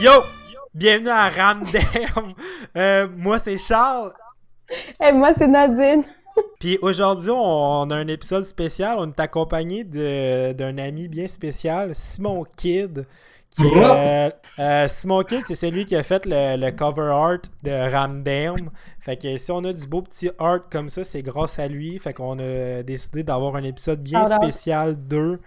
[0.00, 0.12] Yo!
[0.72, 2.32] Bienvenue à Ramdam!
[2.76, 4.12] Euh, moi, c'est Charles.
[5.00, 6.04] Et moi, c'est Nadine.
[6.60, 8.96] Puis aujourd'hui, on a un épisode spécial.
[8.98, 13.06] On est accompagné d'un ami bien spécial, Simon Kidd.
[13.50, 17.42] Qui, est, euh, euh, Simon Kidd, c'est celui qui a fait le, le cover art
[17.64, 18.70] de Ramdam.
[19.00, 21.98] Fait que si on a du beau petit art comme ça, c'est grâce à lui.
[21.98, 25.40] Fait qu'on a décidé d'avoir un épisode bien spécial d'eux.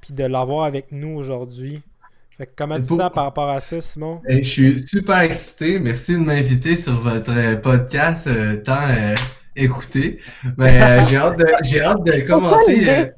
[0.00, 1.82] Puis de l'avoir avec nous aujourd'hui.
[2.38, 4.22] Fait que comment tu te sens par rapport à ça, Simon?
[4.26, 5.78] Hey, je suis super excité.
[5.78, 9.14] Merci de m'inviter sur votre euh, podcast euh, tant euh,
[9.54, 10.20] écouté.
[10.56, 13.10] Mais euh, j'ai hâte de, j'ai hâte de commenter.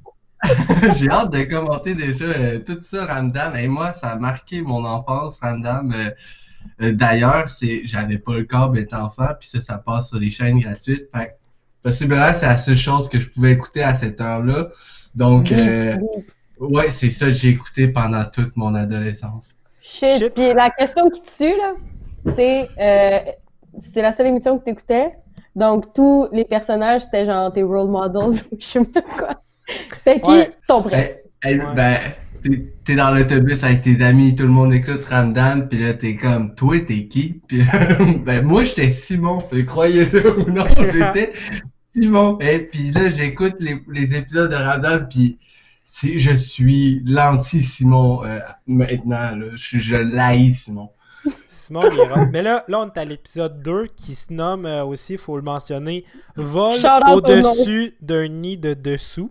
[0.96, 3.56] j'ai hâte de commenter déjà euh, tout ça, Ramdam.
[3.56, 5.92] Et moi, ça a marqué mon enfance, Ramdam.
[5.92, 6.10] Euh,
[6.83, 10.30] euh, D'ailleurs, c'est, j'avais pas le câble étant enfant, puis ça, ça passe sur les
[10.30, 11.08] chaînes gratuites.
[11.14, 11.33] Fait que,
[11.83, 14.69] possiblement, c'est la seule chose que je pouvais écouter à cette heure-là.
[15.14, 15.97] Donc, euh,
[16.59, 19.55] ouais, c'est ça que j'ai écouté pendant toute mon adolescence.
[19.81, 20.19] Shit.
[20.19, 20.34] Shit.
[20.34, 21.75] Puis la question qui tue, là,
[22.34, 23.33] c'est euh,
[23.78, 25.12] c'est la seule émission que t'écoutais.
[25.55, 28.41] Donc, tous les personnages, c'était genre tes role models.
[28.59, 29.42] Je sais pas quoi.
[29.97, 30.51] C'était qui Ouais.
[30.67, 30.89] ton?
[30.91, 31.65] Hey, hey, Ouais.
[31.75, 31.98] Ben,
[32.84, 36.55] t'es- dans l'autobus avec tes amis, tout le monde écoute Ramdam, puis là, t'es comme,
[36.55, 37.41] toi, t'es qui?
[37.48, 37.62] Puis
[38.25, 41.33] ben, moi, j'étais Simon, fait, croyez-le ou non, j'étais
[41.95, 42.39] Simon.
[42.41, 45.39] Et puis là, j'écoute les, les épisodes de Ramdam, puis
[46.03, 49.47] je suis l'anti-Simon euh, maintenant, là.
[49.55, 50.91] Je, je l'haïs, Simon.
[51.47, 52.28] Simon il est rock.
[52.33, 55.37] Mais là, là, on est à l'épisode 2 qui se nomme euh, aussi, il faut
[55.37, 59.31] le mentionner, Vol Shout out au au-dessus d'un nid de dessous.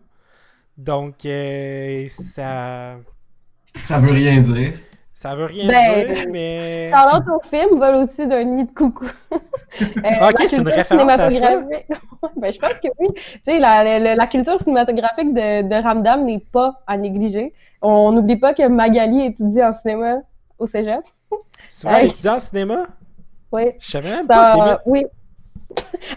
[0.85, 2.95] Donc, euh, ça.
[3.85, 4.73] Ça veut rien dire.
[5.13, 6.89] Ça veut rien Ben, dire, mais.
[6.89, 9.05] Charlotte au film vole au-dessus d'un nid de coucou.
[9.79, 11.61] Euh, ok, c'est une référence à ça?
[12.35, 13.07] ben, je pense que oui.
[13.15, 17.53] Tu sais, la, la- la culture cinématographique de, de Ramdam n'est pas à négliger.
[17.81, 20.17] On n'oublie pas que Magali étudie en cinéma
[20.59, 20.99] au cégep.
[21.29, 22.09] Tu vas Hey.
[22.09, 22.83] étudier en cinéma?
[23.53, 23.63] Oui.
[23.79, 24.79] Je savais même pas, c'est Ça, bien.
[24.87, 25.05] oui.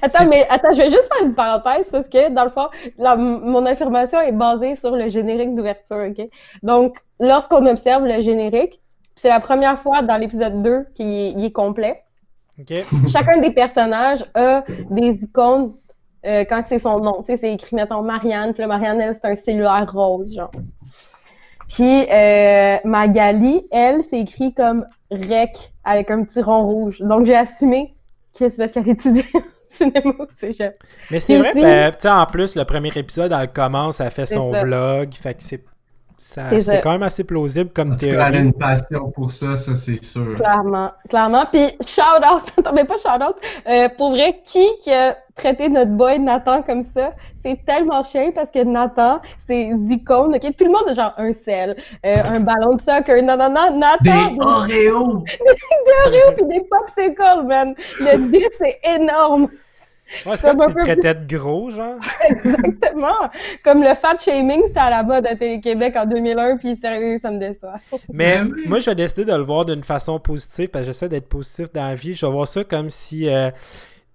[0.03, 3.17] Attends, mais attends, je vais juste faire une parenthèse parce que, dans le fond, la-
[3.17, 6.29] mon affirmation est basée sur le générique d'ouverture, OK?
[6.63, 8.81] Donc, lorsqu'on observe le générique,
[9.17, 12.03] c'est la première fois dans l'épisode 2 qu'il est, complet.
[12.59, 12.85] Ok.
[13.09, 15.75] Chacun des personnages a des icônes
[16.27, 17.23] euh, quand c'est son nom.
[17.23, 20.51] Tu sais, c'est écrit, mettons, Marianne, puis là, Marianne, elle, c'est un cellulaire rose, genre.
[21.69, 27.01] Puis euh, Magali, elle, c'est écrit comme REC avec un petit rond rouge.
[27.01, 27.94] Donc, j'ai assumé
[28.39, 30.83] que c'est parce qu'elle étudie au cinéma au cégep.
[31.11, 34.27] Mais c'est vrai, ben, tu sais, en plus, le premier épisode, elle commence, elle fait
[34.27, 34.63] son ça.
[34.65, 35.15] vlog.
[35.15, 35.65] Fait que c'est.
[36.17, 38.45] Ça- C'est quand même assez plausible comme En cas, elle a théorie.
[38.47, 40.37] une passion pour ça, ça, c'est sûr.
[40.37, 41.45] Clairement, clairement.
[41.53, 42.43] Puis, shout out,
[42.75, 43.37] mais pas shout out.
[43.69, 47.13] Euh, pour vrai, qui qui a traité notre boy Nathan comme ça?
[47.43, 50.57] C'est tellement chien parce que Nathan, c'est icônes, ok?
[50.57, 51.77] Tout le monde a genre un sel,
[52.07, 55.25] euh, un ballon de soccer, non, non, non, Des Nathan, Oreos!
[55.27, 57.75] des Oreos puis des popsicles, man.
[58.01, 59.49] Le 10, c'est énorme.
[60.27, 61.95] Ouais, c'est comme s'il peu- traitait de gros, genre.
[62.29, 63.31] Exactement.
[63.65, 67.31] Comme le fat shaming, c'était à la mode à Télé-Québec en 2001, puis sérieux, ça
[67.31, 67.75] me déçoit.
[68.13, 71.73] Mais moi, j'ai décidé de le voir d'une façon positive parce que j'essaie d'être positif
[71.73, 72.15] dans la vie.
[72.15, 73.51] Je vais voir ça comme si, euh,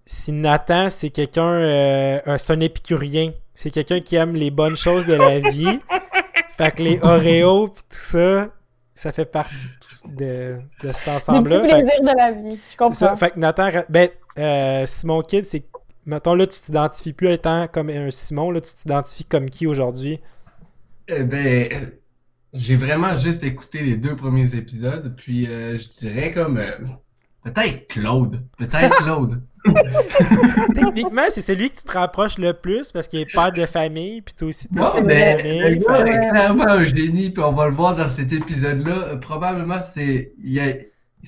[0.05, 3.31] si Nathan, c'est quelqu'un, euh, c'est un épicurien.
[3.53, 5.79] C'est quelqu'un qui aime les bonnes choses de la vie.
[6.57, 8.47] fait que les Oreos pis tout ça,
[8.95, 9.53] ça fait partie
[10.07, 11.61] de, de, cet ensemble-là.
[11.61, 12.55] Fait que- plaisirs de la vie.
[12.55, 13.07] Je c'est ça.
[13.07, 13.15] comprends.
[13.17, 15.63] Fait que Nathan, ben, euh, Simon Kidd, c'est.
[16.05, 20.19] Mettons là, tu t'identifies plus étant comme un Simon, là, tu t'identifies comme qui aujourd'hui?
[21.07, 21.91] Eh ben,
[22.53, 26.71] j'ai vraiment juste écouté les deux premiers épisodes, puis euh, je dirais comme euh,
[27.43, 29.41] peut-être Claude, peut-être Claude.
[30.73, 34.21] Techniquement, c'est celui que tu te rapproches le plus parce qu'il est père de famille,
[34.21, 35.59] puis toi aussi t'es père de ben, famille.
[35.59, 39.09] le gars est clairement un génie, puis on va le voir dans cet épisode-là.
[39.09, 40.33] Euh, Probablement, c'est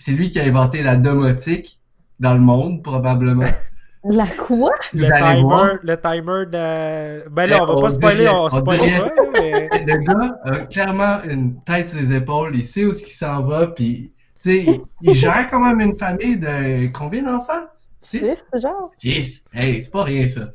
[0.08, 1.80] lui qui a inventé la domotique
[2.20, 3.50] dans le monde, probablement.
[4.04, 4.72] La quoi?
[4.94, 7.30] le, timer, le timer de.
[7.30, 9.70] Ben là, on va On pas spoiler, dirait- on on spoil dirait- pas, mais.
[9.86, 13.44] Le gars a clairement une tête sur les épaules, il sait où ce qu'il s'en
[13.44, 14.12] va, puis
[14.42, 17.68] tu sais, il, il gère quand même une famille de combien d'enfants?
[18.00, 18.44] Six?
[18.52, 18.90] C'est genre.
[18.98, 19.44] Six.
[19.54, 20.50] Hey, c'est pas rien ça.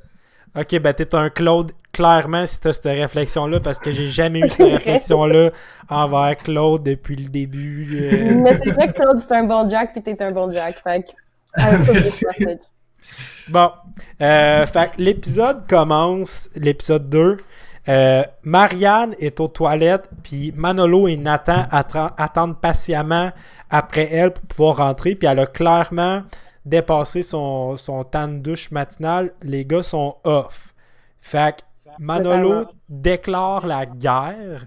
[0.59, 4.49] Ok, ben t'es un Claude, clairement, si t'as cette réflexion-là, parce que j'ai jamais eu
[4.49, 5.51] cette réflexion-là
[5.89, 7.89] envers Claude depuis le début.
[8.03, 8.35] euh.
[8.43, 10.83] Mais c'est vrai que Claude, c'est un bon Jack, puis t'es un bon Jack.
[10.83, 11.13] Fait que.
[13.49, 13.70] Bon,
[14.20, 17.37] euh, fait l'épisode commence, l'épisode 2,
[17.88, 23.31] Euh, Marianne est aux toilettes, puis Manolo et Nathan attendent patiemment
[23.70, 26.23] après elle pour pouvoir rentrer, puis elle a clairement
[26.64, 29.32] dépassé son, son temps de douche matinal.
[29.43, 30.75] Les gars sont off.
[31.20, 34.67] Fait que Manolo déclare la guerre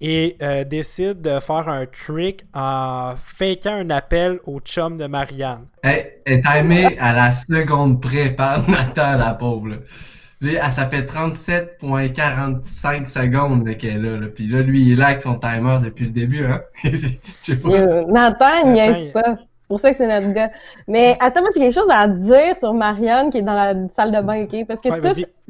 [0.00, 5.66] et euh, décide de faire un trick en fakeant un appel au chum de Marianne.
[5.82, 9.76] Elle est timée à la seconde près par Nathan, la pauvre.
[10.40, 15.20] Là, ça fait 37.45 secondes qu'elle est là, Puis là, lui, il est là avec
[15.20, 16.46] son timer depuis le début.
[16.46, 16.62] Hein?
[16.84, 17.08] Je
[17.42, 17.68] sais pas.
[17.68, 19.36] Euh, Nathan, il niaise pas.
[19.36, 20.50] C'est pour ça que c'est notre gars.
[20.88, 24.12] Mais attends, moi, j'ai quelque chose à dire sur Marianne qui est dans la salle
[24.12, 24.66] de bain, OK?
[24.66, 24.88] Parce que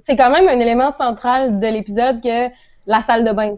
[0.05, 2.49] c'est quand même un élément central de l'épisode que
[2.87, 3.57] la salle de bain.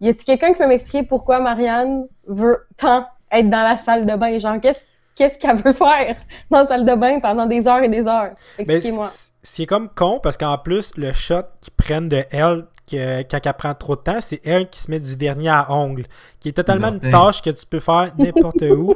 [0.00, 4.16] Y a-t-il quelqu'un qui peut m'expliquer pourquoi Marianne veut tant être dans la salle de
[4.16, 4.38] bain?
[4.38, 4.82] Genre, qu'est-ce
[5.16, 6.16] qu'est-ce qu'elle veut faire
[6.50, 8.32] dans la salle de bain pendant des heures et des heures?
[8.58, 9.08] Expliquez-moi.
[9.42, 13.54] C'est comme con parce qu'en plus, le shot qu'ils prennent de elle que, quand elle
[13.54, 16.06] prend trop de temps, c'est elle qui se met du vernis à ongles,
[16.40, 18.94] qui est totalement une tâche que tu peux faire n'importe où.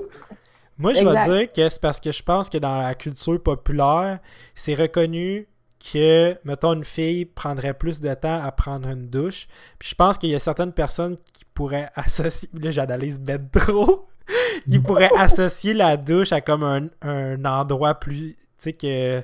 [0.79, 4.19] Moi, je vais dire que c'est parce que je pense que dans la culture populaire,
[4.55, 5.47] c'est reconnu
[5.81, 9.49] que, mettons, une fille prendrait plus de temps à prendre une douche.
[9.79, 12.49] Puis je pense qu'il y a certaines personnes qui pourraient associer.
[12.61, 14.09] Là, j'analyse ben trop.
[14.69, 18.35] qui pourraient associer la douche à comme un, un endroit plus.
[18.37, 19.23] Tu sais, que.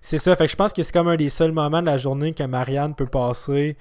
[0.00, 0.34] C'est ça.
[0.34, 2.42] Fait que je pense que c'est comme un des seuls moments de la journée que
[2.44, 3.76] Marianne peut passer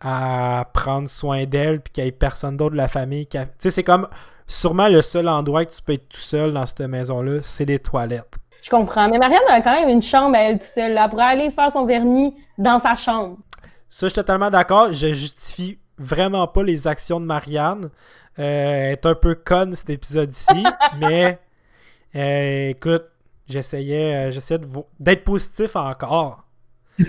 [0.00, 3.26] à prendre soin d'elle puis qu'il n'y ait personne d'autre de la famille.
[3.26, 4.08] Tu sais, c'est comme
[4.46, 7.78] sûrement le seul endroit que tu peux être tout seul dans cette maison-là, c'est les
[7.78, 8.34] toilettes.
[8.62, 9.08] Je comprends.
[9.08, 10.96] Mais Marianne a quand même une chambre à elle tout seule.
[10.96, 13.36] Elle pourrait aller faire son vernis dans sa chambre.
[13.88, 14.92] Ça, je suis totalement d'accord.
[14.92, 17.90] Je justifie vraiment pas les actions de Marianne.
[18.38, 20.64] Euh, elle est un peu conne cet épisode-ci.
[20.98, 21.38] mais
[22.14, 23.04] euh, écoute,
[23.48, 24.58] j'essayais, euh,
[24.98, 26.44] d'être positif encore.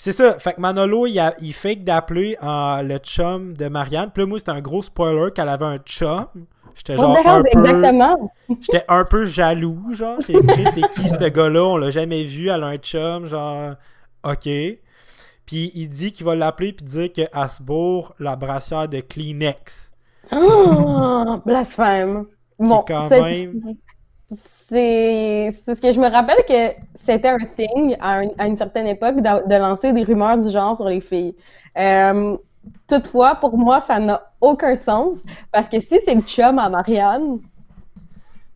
[0.00, 0.38] euh, c'est ça.
[0.38, 4.10] Fait que Manolo, il, a, il fake d'appeler le chum de Marianne.
[4.12, 6.26] Puis là, moi, c'était un gros spoiler qu'elle avait un chum.
[6.74, 8.32] J'étais genre un exactement.
[8.60, 10.18] J'étais un peu jaloux, genre.
[10.26, 13.74] J'ai écrit c'est qui ce gars-là, on l'a jamais vu, elle a un chum, genre
[14.24, 14.48] OK.
[15.46, 19.92] Puis il dit qu'il va l'appeler puis dire que Asbourg, la brassière de Kleenex.
[20.32, 22.26] Oh, blasphème.
[22.58, 23.60] Bon, quand même
[24.70, 29.58] c'est ce que je me rappelle que c'était un thing à, une certaine époque de,
[29.58, 31.34] lancer des rumeurs du genre sur les filles.
[31.76, 32.36] Euh,
[32.86, 37.40] toutefois, pour moi, ça n'a aucun sens parce que si c'est le chum à Marianne,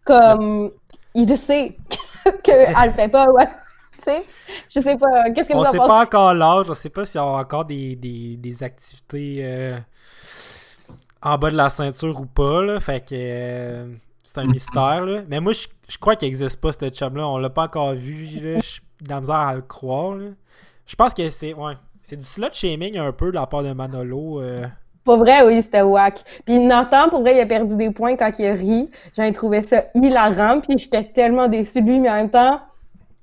[0.04, 0.70] comme
[1.14, 1.76] il sait
[2.44, 3.48] qu'elle le fait pas, ouais.
[4.04, 4.24] Tu sais,
[4.68, 5.30] je sais pas.
[5.30, 5.78] Qu'est-ce que vous en pensez?
[5.78, 8.62] On sait pas encore l'âge, on sait pas s'il y a encore des, des, des
[8.62, 9.78] activités euh,
[11.22, 12.80] en bas de la ceinture ou pas, là.
[12.80, 13.14] Fait que.
[13.14, 13.86] Euh,
[14.22, 15.22] c'est un mystère, là.
[15.28, 15.68] Mais moi, je,
[15.98, 17.28] crois qu'il n'existe pas, ce chum-là.
[17.28, 18.56] On l'a pas encore vu, là.
[18.56, 20.26] Je suis dans la misère à le croire, là.
[20.86, 21.54] Je pense que c'est...
[21.54, 21.74] Ouais.
[22.02, 24.42] C'est du slut shaming un peu de la part de Manolo.
[24.42, 24.66] Euh...
[25.04, 26.22] Pour vrai, oui, c'était whack.
[26.44, 28.90] Puis Nathan, pour vrai, il a perdu des points quand il a ri.
[29.16, 32.60] J'en trouvé ça hilarant, puis j'étais tellement déçue de lui, mais en même temps,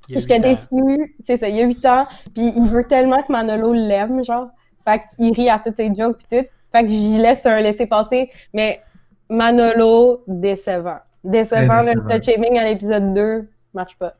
[0.10, 1.16] j'étais déçue.
[1.19, 4.48] C'est ça, il y a 8 ans, puis il veut tellement que Manolo l'aime, genre.
[4.84, 6.48] Fait qu'il rit à toutes ses jokes, puis tout.
[6.72, 8.81] Fait que j'y laisse un laisser-passer, mais
[9.30, 11.00] Manolo, décevant.
[11.23, 14.15] Décevant, le touch shaming à l'épisode 2, marche pas.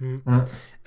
[0.00, 0.18] Hmm.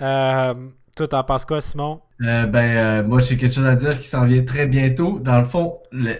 [0.01, 0.53] Euh,
[0.95, 2.01] toi, t'en penses quoi, Simon?
[2.21, 5.19] Euh, ben, euh, moi, j'ai quelque chose à dire qui s'en vient très bientôt.
[5.19, 5.79] Dans le fond,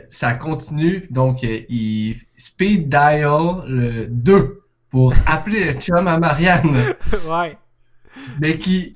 [0.09, 1.07] ça continue.
[1.11, 6.75] Donc, il speed dial le 2 pour appeler le chum à Marianne.
[7.27, 7.57] ouais.
[8.39, 8.93] Mais qui.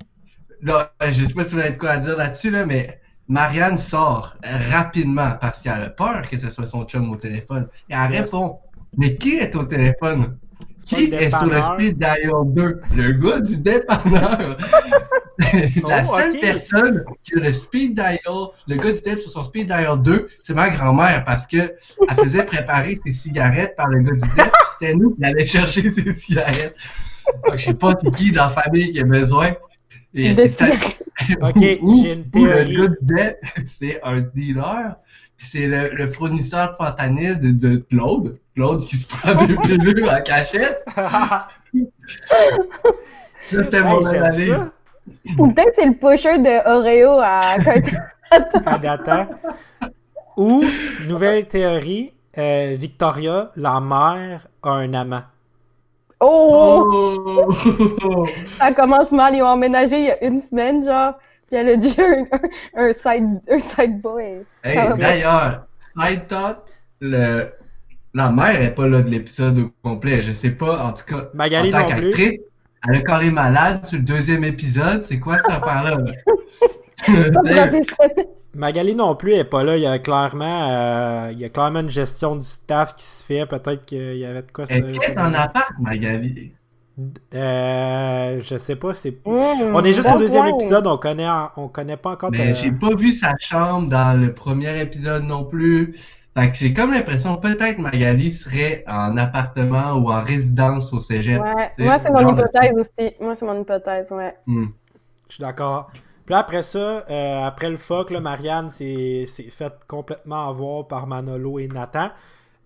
[0.62, 4.34] Non, je sais pas si vous avez quoi à dire là-dessus, là, mais Marianne sort
[4.70, 7.68] rapidement parce qu'elle a peur que ce soit son chum au téléphone.
[7.88, 8.58] Et elle répond
[8.96, 10.36] Mais qui est au téléphone?
[10.84, 14.58] Qui est sur le speed dial 2 Le gars du dépanneur.
[15.88, 18.18] La oh, seule personne qui a le speed dial,
[18.66, 22.24] le gars du téléphone sur son speed dial 2, c'est ma grand-mère parce que elle
[22.24, 24.52] faisait préparer ses cigarettes par le gars du dép.
[24.78, 26.74] C'était nous qui allions chercher ses cigarettes.
[27.46, 29.54] Donc, je sais pas c'est qui dans la famille qui a besoin.
[30.14, 30.32] Et
[31.40, 32.72] ok, j'ai une théorie.
[32.72, 33.34] Le gars
[33.66, 34.96] c'est un dealer,
[35.40, 38.38] c'est le, fournisseur fentanyl de, de, Claude.
[38.54, 40.84] Claude qui se prend des pilules en cachette.
[40.96, 41.48] ça,
[43.40, 44.70] c'était mon analyse.
[45.38, 47.56] Ou peut-être c'est le pusher de Oreo à
[48.78, 49.28] Data.
[50.36, 50.62] Ou,
[51.08, 55.22] nouvelle théorie, euh, Victoria, la mère, a un amant.
[56.20, 57.48] Oh!
[58.04, 58.26] oh!
[58.58, 59.34] Ça commence mal.
[59.34, 61.14] Ils ont emménagé il y a une semaine, genre.
[61.50, 62.24] Puis elle a dit un,
[62.76, 64.44] un, side, un side boy.
[64.62, 65.66] Hey, d'ailleurs,
[65.98, 66.64] side thought,
[67.00, 67.50] le,
[68.14, 70.22] la mère est pas là de l'épisode au complet.
[70.22, 72.38] Je sais pas, en tout cas, Magali en tant qu'actrice,
[72.88, 75.02] elle a collé malade sur le deuxième épisode.
[75.02, 75.98] C'est quoi cette affaire-là?
[78.54, 79.76] Magali non plus est pas là.
[79.76, 83.24] Il y a clairement, euh, il y a clairement une gestion du staff qui se
[83.24, 83.44] fait.
[83.46, 84.64] Peut-être qu'il y avait de quoi.
[84.64, 86.52] Est-ce en appart, Magali?
[87.34, 89.12] Euh, je sais pas, c'est.
[89.26, 92.30] Mmh, on est juste au deuxième épisode, on connaît, on connaît pas encore.
[92.30, 95.96] Mais j'ai pas vu sa chambre dans le premier épisode non plus.
[96.36, 101.42] Fait que j'ai comme l'impression peut-être Magali serait en appartement ou en résidence au cégep.
[101.42, 101.72] Ouais.
[101.78, 103.14] Moi, c'est mon hypothèse aussi.
[103.20, 104.36] Moi, c'est mon hypothèse, ouais.
[104.46, 104.66] Hmm.
[105.28, 105.90] Je suis d'accord.
[106.26, 111.58] Puis après ça, euh, après le fuck, là, Marianne s'est fait complètement avoir par Manolo
[111.58, 112.10] et Nathan.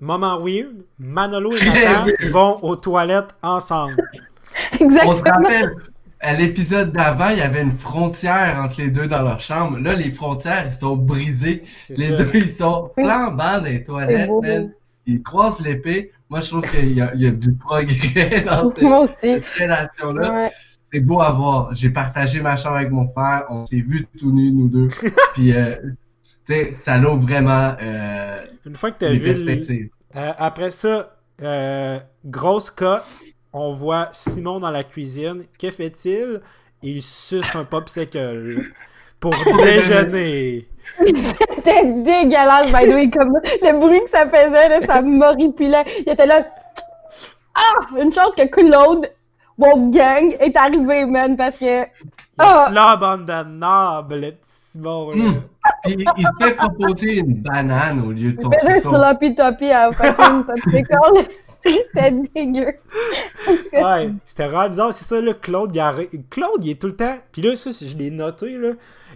[0.04, 3.96] Moment weird, Manolo et Nathan vont aux toilettes ensemble.
[4.78, 5.11] Exactement.
[5.11, 5.75] On se rappelle,
[6.20, 9.78] à l'épisode d'avant, il y avait une frontière entre les deux dans leur chambre.
[9.78, 11.62] Là, les frontières, ils sont brisées.
[11.88, 14.30] Les deux, ils sont flambants dans les toilettes,
[15.06, 16.12] Ils croisent l'épée.
[16.28, 18.70] Moi, je trouve qu'il y, a du progrès dans
[19.06, 20.50] cette, relation-là.
[20.92, 21.75] C'est beau à voir.
[21.75, 23.46] J'ai partagé ma chambre avec mon frère.
[23.49, 24.88] On s'est vus tout nus, nous deux.
[25.32, 25.76] Puis, euh,
[26.44, 29.90] sais, ça l'ouvre vraiment euh, Une fois que tu as vu.
[30.16, 31.16] Euh, après ça,
[32.24, 33.04] grosse cote
[33.54, 35.44] on voit Simon dans la cuisine.
[35.58, 36.40] Que fait-il?
[36.82, 38.72] Il suce un popsicle
[39.20, 39.32] pour
[39.62, 40.68] déjeuner.
[40.98, 45.84] C'était dégueulasse, by the way, comme le bruit que ça faisait, là, ça m'horripilait.
[46.04, 46.44] Il était là.
[47.54, 47.86] Ah!
[47.98, 49.08] Une chance que Claude,
[49.58, 51.84] Gang est arrivé, man, parce que.
[52.36, 52.66] Ah!
[52.68, 53.02] Le slob
[54.10, 55.25] petit Simon, là.
[55.25, 55.43] Hmm.
[55.87, 56.04] Il,
[56.40, 61.28] fait proposer une banane au lieu de son faisait un sloppy toppy à fucking popsicle.
[61.62, 62.75] C'était dégueu.
[63.73, 64.93] ouais, c'était vraiment bizarre.
[64.93, 65.75] C'est ça, là, Claude,
[66.12, 67.16] il Claude, il est tout le temps.
[67.31, 68.71] Puis là, ça, je l'ai noté, là.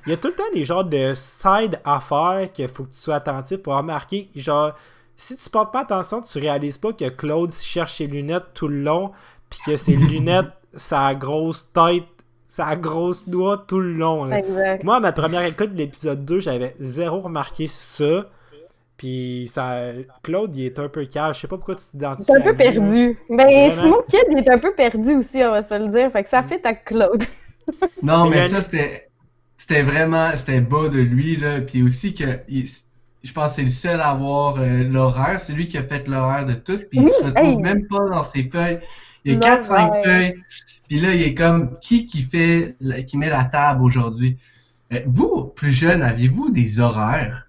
[0.07, 2.99] Il y a tout le temps des genres de side affaires qu'il faut que tu
[2.99, 4.31] sois attentif pour remarquer.
[4.37, 4.73] Genre,
[5.17, 8.81] si tu portes pas attention, tu réalises pas que Claude cherche ses lunettes tout le
[8.81, 9.11] long,
[9.51, 12.05] puis que ses lunettes, sa grosse tête,
[12.49, 14.31] sa grosse doigt tout le long.
[14.33, 14.83] Exact.
[14.83, 18.27] Moi, ma première écoute de l'épisode 2, j'avais zéro remarqué ça.
[18.97, 19.79] Puis ça,
[20.25, 21.33] Claude, il est un peu calme.
[21.33, 22.33] Je sais pas pourquoi tu t'identifies.
[22.33, 23.19] Il est un peu perdu.
[23.31, 26.11] Ben, mon kid, il est un peu perdu aussi, on va se le dire.
[26.11, 27.23] Fait que ça fait à Claude.
[28.03, 29.09] non, mais ça, c'était,
[29.57, 31.61] c'était vraiment, c'était bas de lui, là.
[31.61, 35.39] Puis aussi que, je pense que c'est le seul à avoir euh, l'horaire.
[35.39, 36.79] C'est lui qui a fait l'horaire de tout.
[36.91, 38.81] Puis il se retrouve même pas dans ses feuilles.
[39.25, 40.35] Il y a 4-5 feuilles.
[40.89, 42.77] Puis là, il est comme, qui qui fait,
[43.07, 44.39] qui met la table aujourd'hui?
[44.93, 47.47] Euh, vous, plus jeune, aviez-vous des horaires?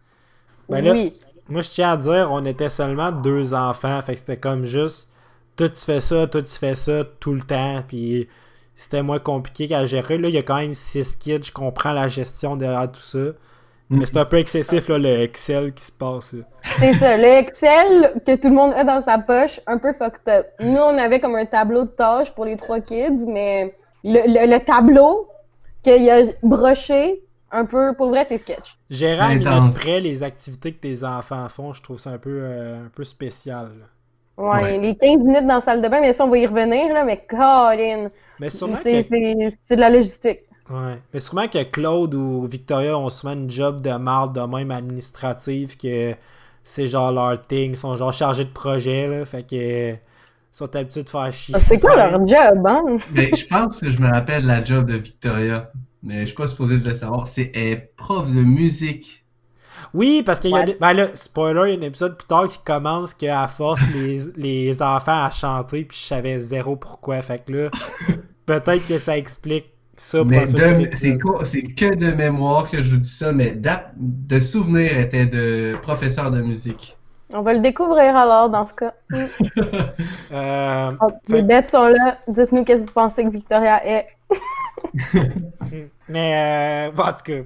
[0.67, 1.13] Ben là, oui.
[1.47, 4.01] Moi, je tiens à dire, on était seulement deux enfants.
[4.01, 5.09] Fait que c'était comme juste,
[5.55, 7.83] toi tu fais ça, toi tu fais ça tout le temps.
[7.87, 8.27] Puis
[8.75, 10.17] c'était moins compliqué qu'à gérer.
[10.17, 11.43] Là, il y a quand même six kids.
[11.43, 13.31] Je comprends la gestion derrière tout ça.
[13.89, 16.35] Mais c'est un peu excessif, là, le Excel qui se passe.
[16.77, 20.27] C'est ça, le Excel que tout le monde a dans sa poche, un peu fucked
[20.27, 20.45] up.
[20.59, 24.59] Nous, on avait comme un tableau de tâches pour les trois kids, mais le, le
[24.59, 25.27] tableau
[25.83, 28.77] qu'il a broché, un peu, pour vrai, c'est sketch.
[28.89, 32.85] Gérer à près les activités que tes enfants font, je trouve ça un peu, euh,
[32.85, 33.69] un peu spécial.
[34.37, 36.93] Ouais, les 15 minutes dans la salle de bain, mais ça, on va y revenir,
[36.93, 38.07] là, mais Colin!
[38.39, 40.39] Mais sûrement c'est, c'est, de la logistique.
[40.69, 41.01] Ouais.
[41.13, 45.77] Mais sûrement que Claude ou Victoria ont souvent une job de marde de même administrative
[45.77, 46.15] que
[46.63, 49.95] c'est genre leur thing, ils sont genre chargés de projet, là, fait que
[50.51, 51.55] sont habitués de faire chier.
[51.67, 52.97] C'est quoi leur job, hein?
[53.13, 55.71] Mais je pense que je me rappelle la job de Victoria
[56.03, 57.27] mais je suis pas supposé de le savoir.
[57.27, 59.25] C'est prof de musique.
[59.93, 60.65] Oui, parce qu'il y a.
[60.79, 64.19] Ben là, spoiler, il y a un épisode plus tard qui commence qu'à force les,
[64.35, 67.21] les enfants à chanter, puis je savais zéro pourquoi.
[67.21, 67.69] Fait que là,
[68.45, 73.31] peut-être que ça explique ça mais c'est que de mémoire que je vous dis ça,
[73.31, 73.55] mais
[73.97, 76.97] de souvenir était de professeur de musique.
[77.31, 78.93] On va le découvrir alors dans ce cas.
[80.31, 82.17] euh, oh, les bêtes sont là.
[82.27, 84.07] Dites-nous qu'est-ce que vous pensez que Victoria est.
[86.09, 87.41] Mais, euh, en tout cas.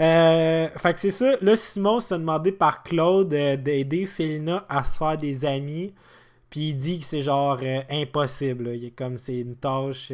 [0.00, 1.36] Euh, fait que c'est ça.
[1.40, 5.94] Là, Simon s'est demandé par Claude euh, d'aider Célina à se faire des amis.
[6.50, 8.72] Puis il dit que c'est genre euh, impossible.
[8.74, 10.12] Il est comme c'est une tâche.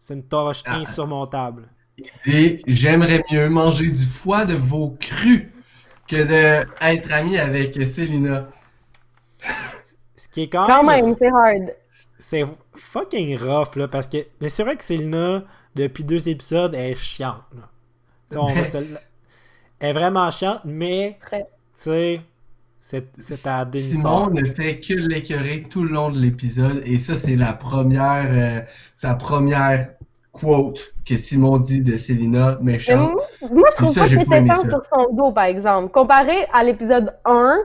[0.00, 0.78] C'est une tâche ah.
[0.78, 1.68] insurmontable.
[1.96, 5.52] Il dit J'aimerais mieux manger du foie de veau cru
[6.08, 8.48] que d'être ami avec Célina.
[10.16, 10.76] Ce qui est quand même.
[10.76, 11.74] Quand même, c'est hard
[12.20, 14.18] c'est fucking rough, là, parce que.
[14.40, 15.42] Mais c'est vrai que Selena,
[15.74, 18.40] depuis deux épisodes, elle est chiante, là.
[18.40, 18.76] On va se...
[18.76, 18.96] Elle
[19.80, 21.18] est vraiment chiante, mais.
[21.30, 21.36] Tu
[21.76, 22.20] sais.
[22.80, 27.16] C'est à demi Simon ne fait que l'écœurer tout le long de l'épisode, et ça,
[27.18, 28.26] c'est la première.
[28.30, 28.60] Euh,
[28.96, 29.90] sa première
[30.32, 33.12] quote que Simon dit de Selena méchante.
[33.50, 35.92] Moi, je trouve pas qu'il était tant sur son dos, par exemple.
[35.92, 37.58] Comparé à l'épisode 1,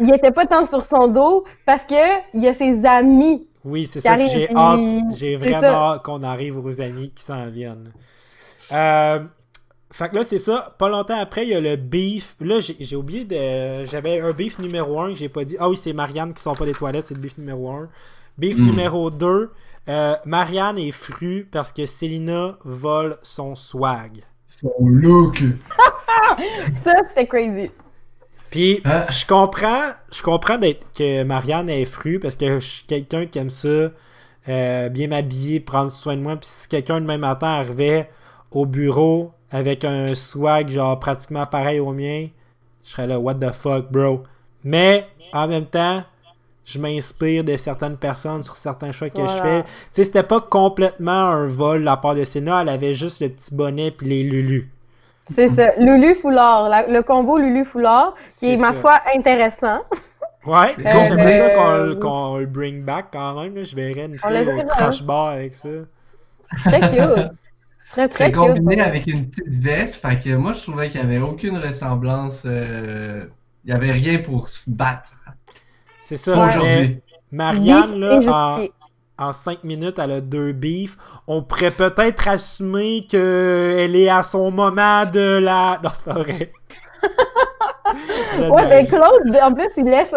[0.00, 3.84] il était pas tant sur son dos parce que il y a ses amis Oui,
[3.84, 4.18] c'est ça.
[4.18, 4.80] J'ai hâte,
[5.14, 7.92] j'ai vraiment hâte qu'on arrive aux amis qui s'en viennent.
[8.72, 9.20] Euh,
[9.90, 10.74] fait que là, c'est ça.
[10.78, 12.36] Pas longtemps après, il y a le beef.
[12.40, 13.84] Là, j'ai oublié de.
[13.86, 15.56] J'avais un beef numéro 1 que j'ai pas dit.
[15.58, 17.88] Ah oui, c'est Marianne qui sont pas des toilettes, c'est le beef numéro 1.
[18.36, 18.64] Beef hmm.
[18.64, 19.50] numéro 2.
[19.88, 24.24] Euh, Marianne est fru parce que Selina vole son swag.
[24.44, 25.38] Son look.
[26.84, 27.70] ça, c'était crazy.
[28.50, 29.06] Puis, hein?
[29.08, 33.50] je comprends, je comprends que Marianne est fru parce que je suis quelqu'un qui aime
[33.50, 33.90] ça,
[34.48, 36.36] euh, bien m'habiller, prendre soin de moi.
[36.36, 38.10] Puis, si quelqu'un demain matin arrivait
[38.50, 42.28] au bureau avec un swag genre pratiquement pareil au mien,
[42.84, 44.24] je serais là, what the fuck, bro.
[44.64, 46.02] Mais, en même temps,
[46.64, 49.62] je m'inspire de certaines personnes sur certains choix que je fais.
[49.62, 53.20] Tu sais, c'était pas complètement un vol de la part de Sénat, elle avait juste
[53.20, 54.70] le petit bonnet puis les Lulu.
[55.34, 59.80] C'est ça, Lulu Foulard, le combo Lulu Foulard, qui est, ma foi intéressant.
[60.46, 63.62] Ouais, euh, j'aimerais ça qu'on le bring back quand même.
[63.62, 65.68] Je verrais une fille au crash bar avec ça.
[66.64, 67.32] Très cute.
[67.90, 71.24] Serait très combiné avec une petite veste, fait que moi je trouvais qu'il n'y avait
[71.24, 72.42] aucune ressemblance.
[72.44, 73.24] Euh,
[73.64, 75.10] il n'y avait rien pour se battre.
[76.00, 76.46] C'est ça.
[76.46, 77.00] Aujourd'hui.
[77.30, 78.60] Marianne, là,
[79.18, 80.96] en, 5 minutes, elle a deux beefs.
[81.26, 85.80] On pourrait peut-être assumer qu'elle est à son moment de la.
[85.82, 86.52] Non, c'est pas vrai.
[88.50, 90.14] Ouais, mais Claude, en plus, il laisse,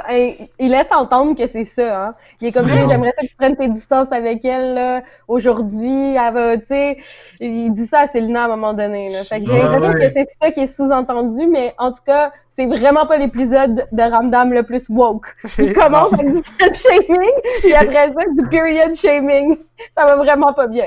[0.59, 2.05] il laisse entendre que c'est ça.
[2.05, 2.15] Hein.
[2.39, 6.15] Il est comme j'aimerais ça que tu prennes tes distances avec elle aujourd'hui.
[6.15, 6.97] tu sais,
[7.39, 9.09] il dit ça à Célina à un moment donné.
[9.09, 9.23] Là.
[9.23, 12.65] Fait que j'ai l'impression que c'est ça qui est sous-entendu, mais en tout cas, c'est
[12.65, 15.35] vraiment pas l'épisode de Ramdam le plus woke.
[15.57, 16.41] Il commence avec du
[16.73, 17.31] shaming,
[17.63, 19.57] et après ça, du period shaming.
[19.97, 20.85] Ça va vraiment pas bien.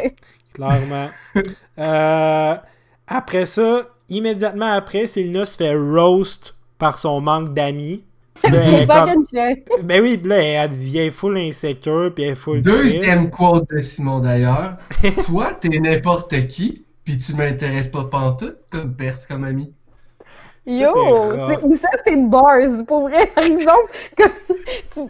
[0.55, 1.09] Clairement.
[1.79, 2.55] Euh,
[3.09, 8.05] après ça, immédiatement après, Célina se fait roast par son manque d'amis.
[9.83, 14.19] Ben oui, là, elle devient full insécure, puis elle est full Deuxième quote de Simon
[14.19, 14.77] d'ailleurs.
[15.25, 19.73] Toi, t'es n'importe qui, puis tu m'intéresses pas pantoute comme perse, comme ami.
[20.67, 20.87] Yo,
[21.77, 22.85] ça c'est bars.
[22.87, 23.93] Pour vrai, par exemple,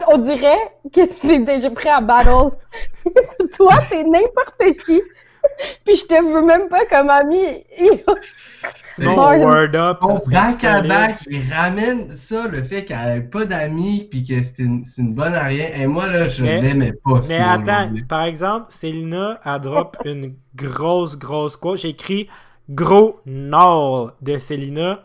[0.08, 2.56] on dirait que tu es déjà prêt à battle.
[3.56, 5.00] Toi, t'es n'importe qui.
[5.84, 7.64] Puis je te veux même pas comme ami.
[8.74, 13.44] Simon, word up, ça Back à back, il ramène ça, le fait qu'elle n'avait pas
[13.44, 15.68] d'amis, puis que c'est une, une, bonne à rien.
[15.74, 17.20] Et moi, là, je l'aimais pas.
[17.28, 21.76] Mais attends, par exemple, Selina, a drop une grosse, grosse quoi.
[21.76, 22.28] J'ai écrit
[22.68, 25.00] gros null de Selina.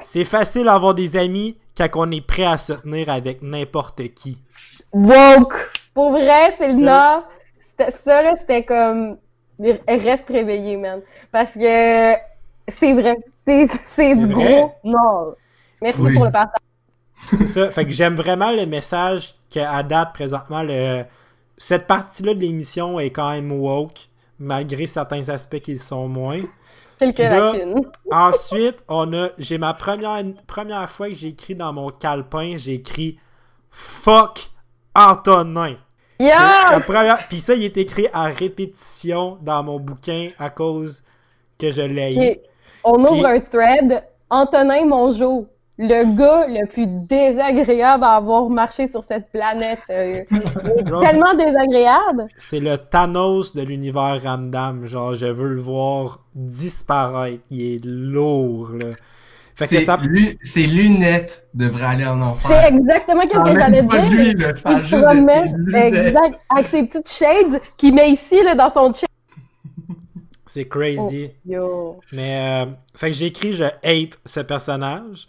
[0.00, 4.42] C'est facile d'avoir des amis quand on est prêt à se tenir avec n'importe qui.
[4.92, 5.70] Woke!
[5.94, 7.24] Pour vrai, Selina,
[7.90, 9.16] ça, là, c'était comme
[9.58, 11.00] reste réveillé, man.
[11.30, 12.14] Parce que
[12.68, 13.16] c'est vrai.
[13.36, 15.34] C'est du gros non.
[15.80, 16.60] Merci pour le partage.
[17.32, 17.70] C'est ça.
[17.70, 21.04] Fait que j'aime vraiment le message qu'à date, présentement, le...
[21.56, 26.42] cette partie-là de l'émission est quand même woke, malgré certains aspects qui sont moins.
[26.98, 27.20] Quelques
[28.10, 29.30] Ensuite, on a.
[29.38, 33.18] J'ai ma première, première fois que j'ai écrit dans mon calepin, j'ai écrit
[33.70, 34.50] Fuck
[34.94, 35.76] Antonin.
[37.28, 41.02] Puis ça, il est écrit à répétition dans mon bouquin à cause
[41.58, 42.42] que je l'ai.
[42.84, 44.02] On ouvre un thread.
[44.30, 45.46] Antonin Mongeau,
[45.78, 49.80] le gars le plus désagréable à avoir marché sur cette planète.
[49.88, 52.26] tellement désagréable.
[52.38, 54.86] C'est le Thanos de l'univers Ramdam.
[54.86, 57.42] Genre, je veux le voir disparaître.
[57.50, 58.94] Il est lourd, là.
[59.66, 59.98] Fait ça...
[60.42, 62.50] Ses lunettes devraient aller en enfer.
[62.50, 64.10] C'est exactement ce que j'allais dire.
[64.10, 64.54] Lui, le
[65.68, 69.06] il exact, avec ses petites shades qu'il met ici là, dans son chat.
[70.46, 71.30] C'est crazy.
[71.58, 75.26] Oh, Mais, euh, fait que j'ai écrit je hate ce personnage.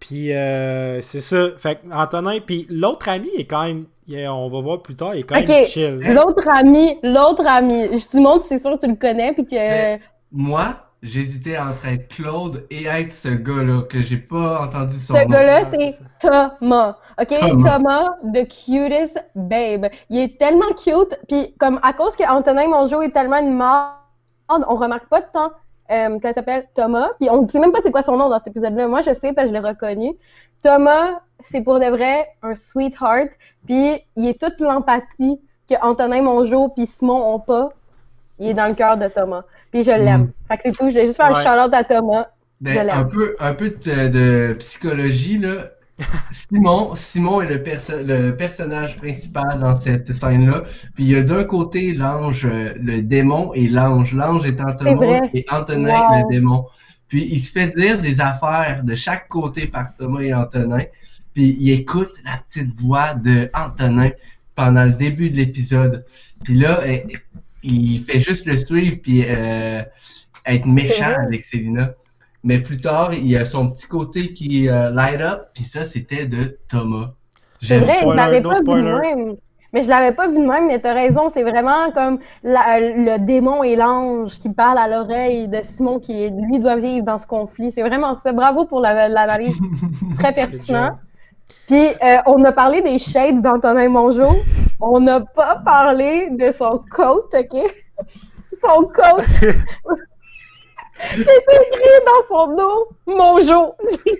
[0.00, 1.50] Puis euh, c'est ça.
[1.58, 3.84] Fait que Antonin, puis l'autre ami est quand même.
[4.08, 6.00] on va voir plus tard, il est quand même chill.
[6.00, 7.86] L'autre ami, l'autre ami.
[7.96, 9.32] Je te montre, c'est sûr que tu le connais.
[9.32, 9.98] Puis que.
[10.32, 15.20] moi, j'hésitais entre être Claude et être ce gars-là, que j'ai pas entendu son nom.
[15.20, 16.96] Ce gars-là, c'est Thomas.
[17.20, 17.38] OK?
[17.62, 18.16] Thomas.
[18.32, 19.86] the cutest babe.
[20.10, 24.64] Il est tellement cute, puis comme à cause que Antonin Mongeau est tellement une merde,
[24.68, 25.52] on remarque pas de temps
[25.90, 26.68] euh, qu'elle s'appelle?
[26.74, 28.86] Thomas, puis on ne sait même pas c'est quoi son nom dans cet épisode-là.
[28.86, 30.12] Moi, je sais parce que je l'ai reconnu.
[30.62, 33.30] Thomas, c'est pour de vrai un sweetheart,
[33.66, 37.70] puis il est toute l'empathie que Antonin Mongeau puis Simon ont pas.
[38.38, 39.44] Il est dans le cœur de Thomas.
[39.70, 40.22] Puis je l'aime.
[40.22, 40.32] Hmm.
[40.48, 40.90] Fait que c'est tout.
[40.90, 42.28] Je vais juste faire un shout à Thomas.
[42.60, 45.70] Ben, un peu, un peu de, psychologie, là.
[46.30, 50.64] Simon, Simon est le, le personnage principal dans cette scène-là.
[50.94, 54.14] Puis il y a d'un côté l'ange, euh, le démon et l'ange.
[54.14, 56.66] L'ange est Antonin et Antonin le démon.
[57.08, 60.84] Puis il se fait dire des affaires de chaque côté par Thomas et Antonin.
[61.34, 64.10] Puis il écoute la petite voix de Antonin.
[64.54, 66.04] pendant le début de l'épisode.
[66.44, 66.80] Puis là,
[67.62, 69.82] il fait juste le suivre puis euh,
[70.46, 71.90] être méchant avec Selina.
[72.44, 75.84] Mais plus tard, il y a son petit côté qui euh, light up, puis ça,
[75.84, 77.12] c'était de Thomas.
[77.62, 79.36] C'est vrai, je l'avais pas vu de même.
[79.72, 83.62] Mais je l'avais pas vu de même, mais t'as raison, c'est vraiment comme le démon
[83.62, 87.72] et l'ange qui parlent à l'oreille de Simon qui, lui, doit vivre dans ce conflit.
[87.72, 88.32] C'est vraiment ça.
[88.32, 89.58] Bravo pour l'analyse.
[90.18, 90.98] Très pertinent.
[91.66, 94.36] Puis, euh, on a parlé des shades d'Antonin Mongeau.
[94.80, 97.62] On n'a pas parlé de son coat, OK?
[98.60, 99.22] Son coat.
[101.04, 103.74] C'est écrit dans son dos, Monjo.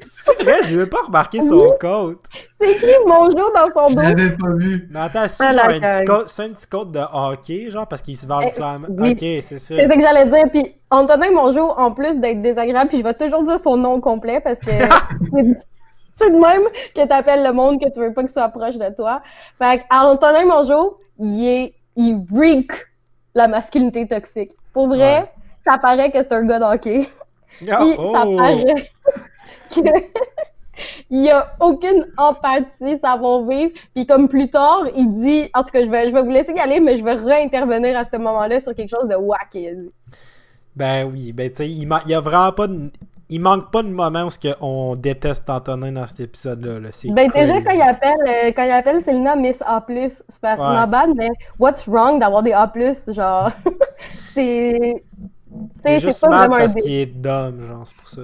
[0.05, 2.17] C'est vrai, je n'ai pas remarqué son code.
[2.61, 4.03] C'est écrit Monjo dans son dos.
[4.03, 4.89] Je l'avais pas vu.
[4.91, 8.27] Mais attends, c'est un, petit code, un petit code de hockey, genre, parce qu'il se
[8.27, 8.89] vend eh, clairement.
[8.89, 9.75] Ok, c'est ça.
[9.77, 10.51] C'est ça que j'allais dire.
[10.51, 14.41] Puis Antonin Monjo, en plus d'être désagréable, puis je vais toujours dire son nom complet
[14.41, 14.71] parce que
[16.23, 18.95] c'est de même que t'appelles le monde que tu veux pas qu'il soit proche de
[18.95, 19.23] toi.
[19.59, 22.73] Fait que Antonin Monjo, il est, il reek
[23.35, 24.53] la masculinité toxique.
[24.73, 25.31] Pour vrai
[25.65, 27.07] ça paraît que c'est un gars d'hockey.
[27.71, 28.37] Ah, Puis ça oh!
[28.39, 28.65] paraît
[29.69, 29.85] qu'il
[31.11, 33.73] n'y a aucune empathie, ça va vivre.
[33.95, 36.55] Puis comme plus tard, il dit, en tout cas, je vais, je vais vous laisser
[36.55, 39.55] y aller, mais je vais réintervenir à ce moment-là sur quelque chose de wack,
[40.75, 42.91] Ben oui, ben tu sais, il, y a vraiment pas de...
[43.33, 46.91] Il manque pas de moments où on déteste Antonin dans cet épisode-là.
[47.15, 50.87] ben déjà, quand il appelle, euh, quand il appelle Selena Miss A+, c'est pas ouais.
[50.87, 52.71] bad, mais what's wrong d'avoir des A+,
[53.09, 53.51] genre,
[54.35, 55.03] c'est...
[55.83, 58.23] C'est juste mal parce qu'il est dumb, genre, c'est pour ça.